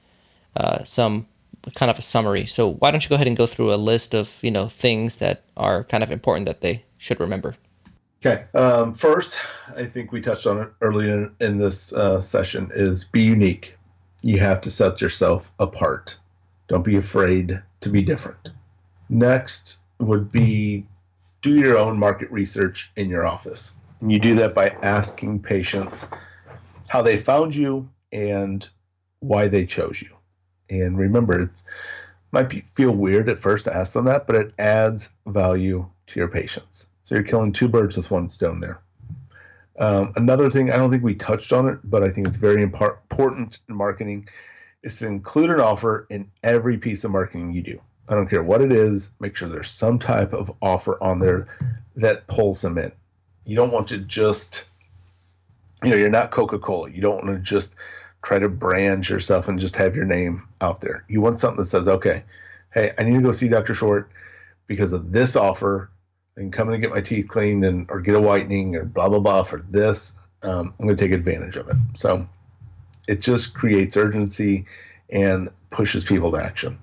uh, 0.55 0.83
some 0.83 1.27
kind 1.75 1.89
of 1.89 1.99
a 1.99 2.01
summary. 2.01 2.45
So 2.45 2.67
why 2.67 2.91
don't 2.91 3.03
you 3.03 3.09
go 3.09 3.15
ahead 3.15 3.27
and 3.27 3.37
go 3.37 3.45
through 3.45 3.73
a 3.73 3.75
list 3.75 4.13
of, 4.13 4.39
you 4.41 4.51
know, 4.51 4.67
things 4.67 5.17
that 5.17 5.43
are 5.55 5.83
kind 5.83 6.03
of 6.03 6.11
important 6.11 6.45
that 6.47 6.61
they 6.61 6.83
should 6.97 7.19
remember? 7.19 7.55
Okay. 8.23 8.45
Um, 8.53 8.93
first, 8.93 9.37
I 9.75 9.85
think 9.85 10.11
we 10.11 10.21
touched 10.21 10.45
on 10.45 10.59
it 10.59 10.69
earlier 10.81 11.15
in, 11.15 11.35
in 11.39 11.57
this 11.57 11.91
uh, 11.91 12.21
session 12.21 12.71
is 12.73 13.05
be 13.05 13.21
unique 13.21 13.75
you 14.21 14.39
have 14.39 14.61
to 14.61 14.71
set 14.71 15.01
yourself 15.01 15.51
apart. 15.59 16.17
Don't 16.67 16.85
be 16.85 16.97
afraid 16.97 17.61
to 17.81 17.89
be 17.89 18.01
different. 18.01 18.49
Next 19.09 19.79
would 19.99 20.31
be 20.31 20.85
do 21.41 21.55
your 21.55 21.77
own 21.77 21.97
market 21.97 22.31
research 22.31 22.91
in 22.95 23.09
your 23.09 23.25
office. 23.25 23.75
And 23.99 24.11
you 24.11 24.19
do 24.19 24.35
that 24.35 24.53
by 24.53 24.69
asking 24.81 25.41
patients 25.41 26.07
how 26.87 27.01
they 27.01 27.17
found 27.17 27.55
you 27.55 27.89
and 28.11 28.67
why 29.19 29.47
they 29.47 29.65
chose 29.65 30.01
you. 30.01 30.15
And 30.69 30.97
remember, 30.97 31.43
it 31.43 31.63
might 32.31 32.49
be, 32.49 32.63
feel 32.73 32.95
weird 32.95 33.29
at 33.29 33.39
first 33.39 33.65
to 33.65 33.75
ask 33.75 33.93
them 33.93 34.05
that, 34.05 34.27
but 34.27 34.35
it 34.35 34.53
adds 34.57 35.09
value 35.25 35.89
to 36.07 36.19
your 36.19 36.29
patients. 36.29 36.87
So 37.11 37.15
you're 37.15 37.25
killing 37.25 37.51
two 37.51 37.67
birds 37.67 37.97
with 37.97 38.09
one 38.09 38.29
stone 38.29 38.61
there. 38.61 38.79
Um, 39.77 40.13
another 40.15 40.49
thing, 40.49 40.71
I 40.71 40.77
don't 40.77 40.89
think 40.89 41.03
we 41.03 41.13
touched 41.13 41.51
on 41.51 41.67
it, 41.67 41.79
but 41.83 42.03
I 42.03 42.09
think 42.09 42.25
it's 42.25 42.37
very 42.37 42.61
important 42.61 43.59
in 43.67 43.75
marketing, 43.75 44.29
is 44.83 44.97
to 44.99 45.07
include 45.07 45.49
an 45.49 45.59
offer 45.59 46.07
in 46.09 46.31
every 46.43 46.77
piece 46.77 47.03
of 47.03 47.11
marketing 47.11 47.51
you 47.51 47.63
do. 47.63 47.81
I 48.07 48.15
don't 48.15 48.29
care 48.29 48.43
what 48.43 48.61
it 48.61 48.71
is, 48.71 49.11
make 49.19 49.35
sure 49.35 49.49
there's 49.49 49.69
some 49.69 49.99
type 49.99 50.31
of 50.31 50.53
offer 50.61 51.03
on 51.03 51.19
there 51.19 51.49
that 51.97 52.27
pulls 52.27 52.61
them 52.61 52.77
in. 52.77 52.93
You 53.43 53.57
don't 53.57 53.73
want 53.73 53.89
to 53.89 53.97
just, 53.97 54.63
you 55.83 55.89
know, 55.89 55.97
you're 55.97 56.09
not 56.09 56.31
Coca 56.31 56.59
Cola. 56.59 56.91
You 56.91 57.01
don't 57.01 57.25
want 57.25 57.37
to 57.37 57.43
just 57.43 57.75
try 58.23 58.39
to 58.39 58.47
brand 58.47 59.09
yourself 59.09 59.49
and 59.49 59.59
just 59.59 59.75
have 59.75 59.97
your 59.97 60.05
name 60.05 60.47
out 60.61 60.79
there. 60.79 61.03
You 61.09 61.19
want 61.19 61.39
something 61.39 61.59
that 61.59 61.65
says, 61.65 61.89
okay, 61.89 62.23
hey, 62.73 62.93
I 62.97 63.03
need 63.03 63.15
to 63.15 63.21
go 63.21 63.33
see 63.33 63.49
Dr. 63.49 63.73
Short 63.73 64.09
because 64.67 64.93
of 64.93 65.11
this 65.11 65.35
offer 65.35 65.89
and 66.37 66.51
coming 66.53 66.73
to 66.73 66.79
get 66.79 66.93
my 66.95 67.01
teeth 67.01 67.27
cleaned 67.27 67.63
and 67.65 67.89
or 67.89 67.99
get 68.01 68.15
a 68.15 68.21
whitening 68.21 68.75
or 68.75 68.85
blah 68.85 69.09
blah 69.09 69.19
blah 69.19 69.43
for 69.43 69.59
this, 69.69 70.13
um, 70.43 70.73
I'm 70.79 70.85
going 70.85 70.95
to 70.95 71.03
take 71.03 71.11
advantage 71.11 71.55
of 71.57 71.67
it. 71.69 71.75
So 71.95 72.25
It 73.07 73.21
just 73.21 73.53
creates 73.53 73.97
urgency 73.97 74.65
and 75.09 75.49
pushes 75.69 76.03
people 76.03 76.31
to 76.31 76.37
action. 76.37 76.79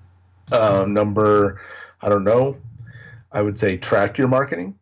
Uh, 0.51 0.85
number, 0.87 1.61
I 2.01 2.09
don't 2.09 2.23
know, 2.23 2.57
I 3.31 3.41
would 3.41 3.57
say 3.57 3.77
track 3.77 4.17
your 4.17 4.27
marketing. 4.27 4.77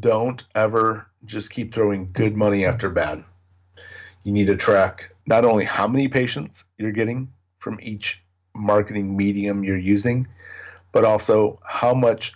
Don't 0.00 0.42
ever 0.54 1.06
just 1.24 1.50
keep 1.50 1.72
throwing 1.72 2.12
good 2.12 2.36
money 2.36 2.64
after 2.64 2.90
bad. 2.90 3.24
You 4.24 4.32
need 4.32 4.46
to 4.46 4.56
track 4.56 5.12
not 5.26 5.44
only 5.44 5.64
how 5.64 5.86
many 5.86 6.08
patients 6.08 6.64
you're 6.78 6.92
getting 6.92 7.32
from 7.58 7.78
each 7.82 8.22
marketing 8.54 9.16
medium 9.16 9.64
you're 9.64 9.76
using, 9.76 10.26
but 10.92 11.04
also 11.04 11.58
how 11.64 11.94
much 11.94 12.34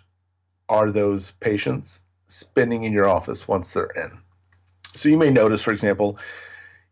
are 0.70 0.90
those 0.90 1.32
patients 1.32 2.00
spending 2.28 2.84
in 2.84 2.92
your 2.92 3.08
office 3.08 3.46
once 3.46 3.74
they're 3.74 3.90
in. 3.96 4.10
So 4.94 5.08
you 5.08 5.18
may 5.18 5.30
notice, 5.30 5.60
for 5.60 5.72
example, 5.72 6.16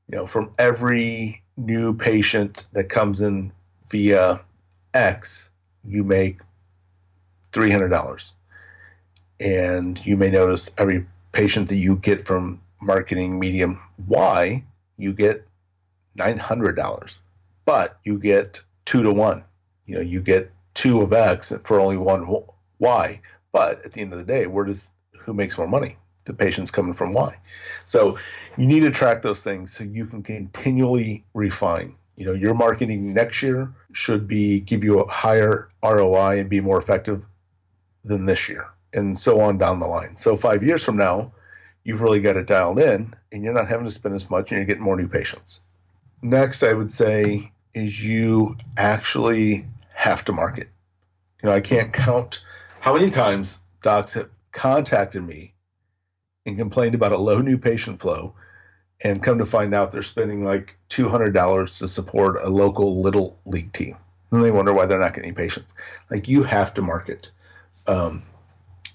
you 0.08 0.16
know, 0.16 0.26
from 0.26 0.52
every 0.58 1.42
new 1.56 1.94
patient 1.94 2.66
that 2.72 2.88
comes 2.88 3.20
in 3.20 3.52
via 3.88 4.40
X, 4.94 5.50
you 5.84 6.02
make 6.02 6.40
$300. 7.52 8.32
And 9.40 10.04
you 10.04 10.16
may 10.16 10.30
notice 10.30 10.70
every 10.76 11.06
patient 11.32 11.68
that 11.68 11.76
you 11.76 11.96
get 11.96 12.26
from 12.26 12.60
marketing 12.82 13.38
medium 13.38 13.80
Y, 14.08 14.62
you 14.96 15.12
get 15.12 15.46
$900. 16.18 17.20
But 17.64 17.98
you 18.04 18.18
get 18.18 18.60
two 18.86 19.04
to 19.04 19.12
one. 19.12 19.44
You 19.86 19.96
know, 19.96 20.00
you 20.00 20.20
get 20.20 20.50
two 20.74 21.00
of 21.00 21.12
X 21.12 21.52
for 21.64 21.78
only 21.78 21.96
one 21.96 22.26
Y. 22.80 23.20
But 23.52 23.84
at 23.84 23.92
the 23.92 24.00
end 24.00 24.12
of 24.12 24.18
the 24.18 24.24
day, 24.24 24.46
where 24.46 24.64
does 24.64 24.90
who 25.18 25.32
makes 25.32 25.58
more 25.58 25.68
money? 25.68 25.96
The 26.24 26.34
patient's 26.34 26.70
coming 26.70 26.92
from 26.92 27.12
Y. 27.12 27.34
So 27.86 28.18
you 28.56 28.66
need 28.66 28.80
to 28.80 28.90
track 28.90 29.22
those 29.22 29.42
things 29.42 29.72
so 29.72 29.84
you 29.84 30.06
can 30.06 30.22
continually 30.22 31.24
refine. 31.34 31.94
You 32.16 32.26
know, 32.26 32.32
your 32.32 32.52
marketing 32.52 33.14
next 33.14 33.42
year 33.42 33.72
should 33.92 34.26
be 34.26 34.60
give 34.60 34.84
you 34.84 35.00
a 35.00 35.10
higher 35.10 35.68
ROI 35.82 36.40
and 36.40 36.50
be 36.50 36.60
more 36.60 36.78
effective 36.78 37.24
than 38.04 38.26
this 38.26 38.48
year, 38.48 38.66
and 38.92 39.16
so 39.16 39.40
on 39.40 39.56
down 39.58 39.80
the 39.80 39.86
line. 39.86 40.16
So 40.16 40.36
five 40.36 40.62
years 40.62 40.84
from 40.84 40.96
now, 40.96 41.32
you've 41.84 42.00
really 42.00 42.20
got 42.20 42.36
it 42.36 42.46
dialed 42.46 42.78
in, 42.78 43.14
and 43.32 43.44
you're 43.44 43.54
not 43.54 43.68
having 43.68 43.86
to 43.86 43.90
spend 43.90 44.14
as 44.14 44.30
much, 44.30 44.50
and 44.50 44.58
you're 44.58 44.66
getting 44.66 44.82
more 44.82 44.96
new 44.96 45.08
patients. 45.08 45.62
Next, 46.22 46.62
I 46.62 46.72
would 46.72 46.90
say 46.90 47.52
is 47.74 48.04
you 48.04 48.56
actually 48.76 49.64
have 49.94 50.24
to 50.24 50.32
market. 50.32 50.68
You 51.42 51.48
know, 51.48 51.54
I 51.54 51.60
can't 51.60 51.92
count 51.92 52.42
how 52.88 52.94
many 52.94 53.10
times 53.10 53.58
docs 53.82 54.14
have 54.14 54.30
contacted 54.52 55.22
me 55.22 55.52
and 56.46 56.56
complained 56.56 56.94
about 56.94 57.12
a 57.12 57.18
low 57.18 57.38
new 57.38 57.58
patient 57.58 58.00
flow 58.00 58.32
and 59.02 59.22
come 59.22 59.36
to 59.36 59.44
find 59.44 59.74
out 59.74 59.92
they're 59.92 60.02
spending 60.02 60.42
like 60.42 60.74
$200 60.88 61.78
to 61.80 61.86
support 61.86 62.40
a 62.42 62.48
local 62.48 63.02
little 63.02 63.38
league 63.44 63.70
team. 63.74 63.94
And 64.30 64.42
they 64.42 64.50
wonder 64.50 64.72
why 64.72 64.86
they're 64.86 64.98
not 64.98 65.12
getting 65.12 65.34
patients. 65.34 65.74
Like 66.10 66.28
you 66.28 66.42
have 66.44 66.72
to 66.72 66.80
market. 66.80 67.28
Um, 67.86 68.22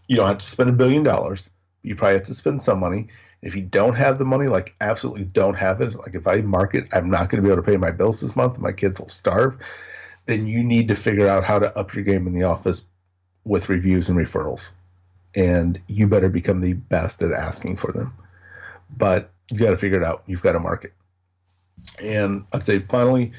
you 0.08 0.16
don't 0.16 0.26
have 0.26 0.40
to 0.40 0.46
spend 0.50 0.72
a 0.72 0.74
billion 0.74 1.04
dollars. 1.04 1.52
You 1.84 1.96
probably 1.96 2.16
have 2.16 2.26
to 2.26 2.34
spend 2.34 2.64
some 2.64 2.80
money. 2.80 3.10
If 3.44 3.56
you 3.56 3.62
don't 3.62 3.94
have 3.94 4.18
the 4.18 4.26
money, 4.26 4.48
like 4.48 4.74
absolutely 4.82 5.26
don't 5.26 5.54
have 5.54 5.82
it, 5.82 5.94
like 5.94 6.16
if 6.16 6.26
I 6.26 6.38
market, 6.38 6.88
I'm 6.94 7.12
not 7.12 7.30
going 7.30 7.44
to 7.44 7.48
be 7.48 7.54
able 7.54 7.62
to 7.62 7.72
pay 7.72 7.78
my 7.78 7.92
bills 7.92 8.22
this 8.22 8.36
month. 8.36 8.58
My 8.58 8.72
kids 8.72 9.00
will 9.00 9.10
starve. 9.10 9.56
Then 10.26 10.48
you 10.48 10.64
need 10.64 10.88
to 10.88 10.96
figure 10.96 11.28
out 11.28 11.44
how 11.44 11.60
to 11.60 11.78
up 11.78 11.94
your 11.94 12.04
game 12.04 12.26
in 12.26 12.34
the 12.34 12.42
office 12.42 12.88
with 13.46 13.70
reviews 13.70 14.10
and 14.10 14.18
referrals. 14.18 14.72
And 15.36 15.80
you 15.88 16.08
better 16.08 16.30
become 16.30 16.62
the 16.62 16.74
best 16.74 17.22
at 17.22 17.32
asking 17.32 17.78
for 17.78 17.92
them. 17.92 18.14
But 18.96 19.32
you 19.50 19.58
got 19.58 19.72
to 19.72 19.78
figure 19.78 19.98
it 19.98 20.04
out. 20.04 20.24
You've 20.28 20.42
got 20.42 20.54
to 20.54 20.60
market. 20.60 20.94
And 22.02 22.46
I'd 22.54 22.66
say 22.66 22.80
finally, 22.90 23.32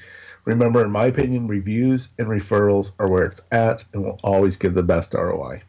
remember, 0.45 0.83
in 0.83 0.91
my 0.91 1.07
opinion, 1.07 1.47
reviews 1.47 2.09
and 2.19 2.29
referrals 2.29 2.93
are 2.99 3.09
where 3.09 3.27
it's 3.27 3.41
at 3.53 3.85
and 3.93 4.05
will 4.05 4.21
always 4.23 4.57
give 4.57 4.75
the 4.75 4.83
best 4.83 5.15
ROI. 5.15 5.63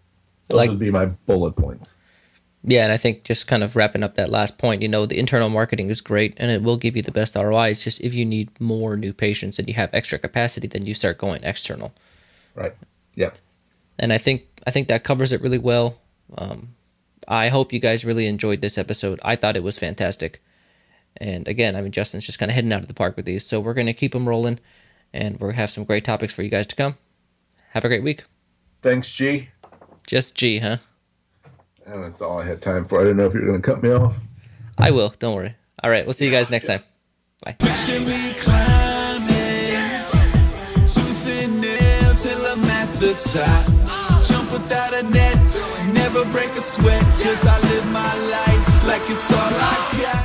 Those 0.48 0.58
like, 0.58 0.70
would 0.70 0.80
be 0.80 0.92
my 0.92 1.06
bullet 1.06 1.56
points. 1.56 1.98
Yeah, 2.68 2.84
and 2.84 2.92
I 2.92 2.98
think 2.98 3.24
just 3.24 3.48
kind 3.48 3.64
of 3.64 3.76
wrapping 3.76 4.02
up 4.02 4.16
that 4.16 4.30
last 4.30 4.58
point, 4.58 4.82
you 4.82 4.88
know, 4.88 5.06
the 5.06 5.20
internal 5.20 5.50
marketing 5.50 5.90
is 5.90 6.02
great 6.02 6.34
and 6.38 6.50
it 6.50 6.64
will 6.64 6.78
give 6.78 6.96
you 6.96 7.04
the 7.04 7.12
best 7.12 7.36
ROI. 7.36 7.70
It's 7.70 7.84
just 7.84 8.02
if 8.02 8.16
you 8.16 8.26
need 8.26 8.50
more 8.60 8.98
new 8.98 9.14
patients 9.14 9.60
and 9.60 9.68
you 9.68 9.76
have 9.76 9.92
extra 9.94 10.18
capacity, 10.18 10.68
then 10.68 10.88
you 10.88 10.96
start 10.96 11.20
going 11.20 11.44
external. 11.44 11.94
Right. 12.56 12.74
Yeah. 13.14 13.32
And 13.98 14.12
I 14.12 14.18
think 14.18 14.44
I 14.68 14.72
think 14.72 14.88
that 14.88 15.04
covers 15.04 15.32
it 15.32 15.42
really 15.42 15.58
well. 15.58 16.00
Um, 16.38 16.76
I 17.28 17.50
hope 17.50 17.74
you 17.74 17.80
guys 17.80 18.06
really 18.06 18.28
enjoyed 18.28 18.62
this 18.62 18.78
episode. 18.78 19.20
I 19.24 19.36
thought 19.36 19.58
it 19.58 19.64
was 19.64 19.78
fantastic. 19.78 20.42
And 21.18 21.48
again, 21.48 21.76
I 21.76 21.82
mean, 21.82 21.92
Justin's 21.92 22.26
just 22.26 22.40
kind 22.40 22.52
of 22.52 22.56
heading 22.56 22.74
out 22.74 22.82
of 22.82 22.88
the 22.88 22.94
park 22.94 23.16
with 23.16 23.26
these. 23.26 23.46
So 23.46 23.60
we're 23.60 23.74
going 23.74 23.88
to 23.88 23.94
keep 23.94 24.12
them 24.12 24.28
rolling 24.28 24.60
and 25.14 25.36
we're 25.36 25.48
going 25.48 25.56
to 25.56 25.62
have 25.62 25.70
some 25.70 25.86
great 25.86 26.04
topics 26.04 26.34
for 26.34 26.44
you 26.44 26.50
guys 26.50 26.68
to 26.68 26.76
come. 26.76 26.98
Have 27.72 27.86
a 27.86 27.88
great 27.88 28.04
week. 28.04 28.26
Thanks, 28.82 29.12
G. 29.14 29.50
Just 30.06 30.36
G, 30.36 30.60
huh? 30.60 30.78
And 31.86 32.04
that's 32.04 32.22
all 32.22 32.40
I 32.40 32.46
had 32.46 32.62
time 32.62 32.84
for. 32.84 33.00
I 33.00 33.04
didn't 33.04 33.18
know 33.18 33.26
if 33.26 33.34
you 33.34 33.42
were 33.42 33.48
going 33.48 33.62
to 33.62 33.66
cut 33.66 33.82
me 33.82 33.92
off. 33.92 34.16
I 34.78 34.92
will. 34.92 35.14
Don't 35.20 35.36
worry. 35.36 35.56
All 35.84 35.90
right. 35.90 36.06
We'll 36.06 36.14
see 36.14 36.26
you 36.26 36.32
guys 36.32 36.52
next 36.52 36.66
time. 36.66 36.84
Bye. 37.44 37.56
Jump 43.34 43.75
without 44.56 44.94
a 44.94 45.04
net, 45.04 45.38
never 45.94 46.24
break 46.32 46.52
a 46.52 46.62
sweat, 46.62 47.04
cause 47.22 47.46
I 47.46 47.58
live 47.72 47.86
my 47.92 48.14
life 48.36 48.64
like 48.86 49.04
it's 49.10 49.30
all 49.32 49.54
I 49.72 49.76
got. 50.02 50.16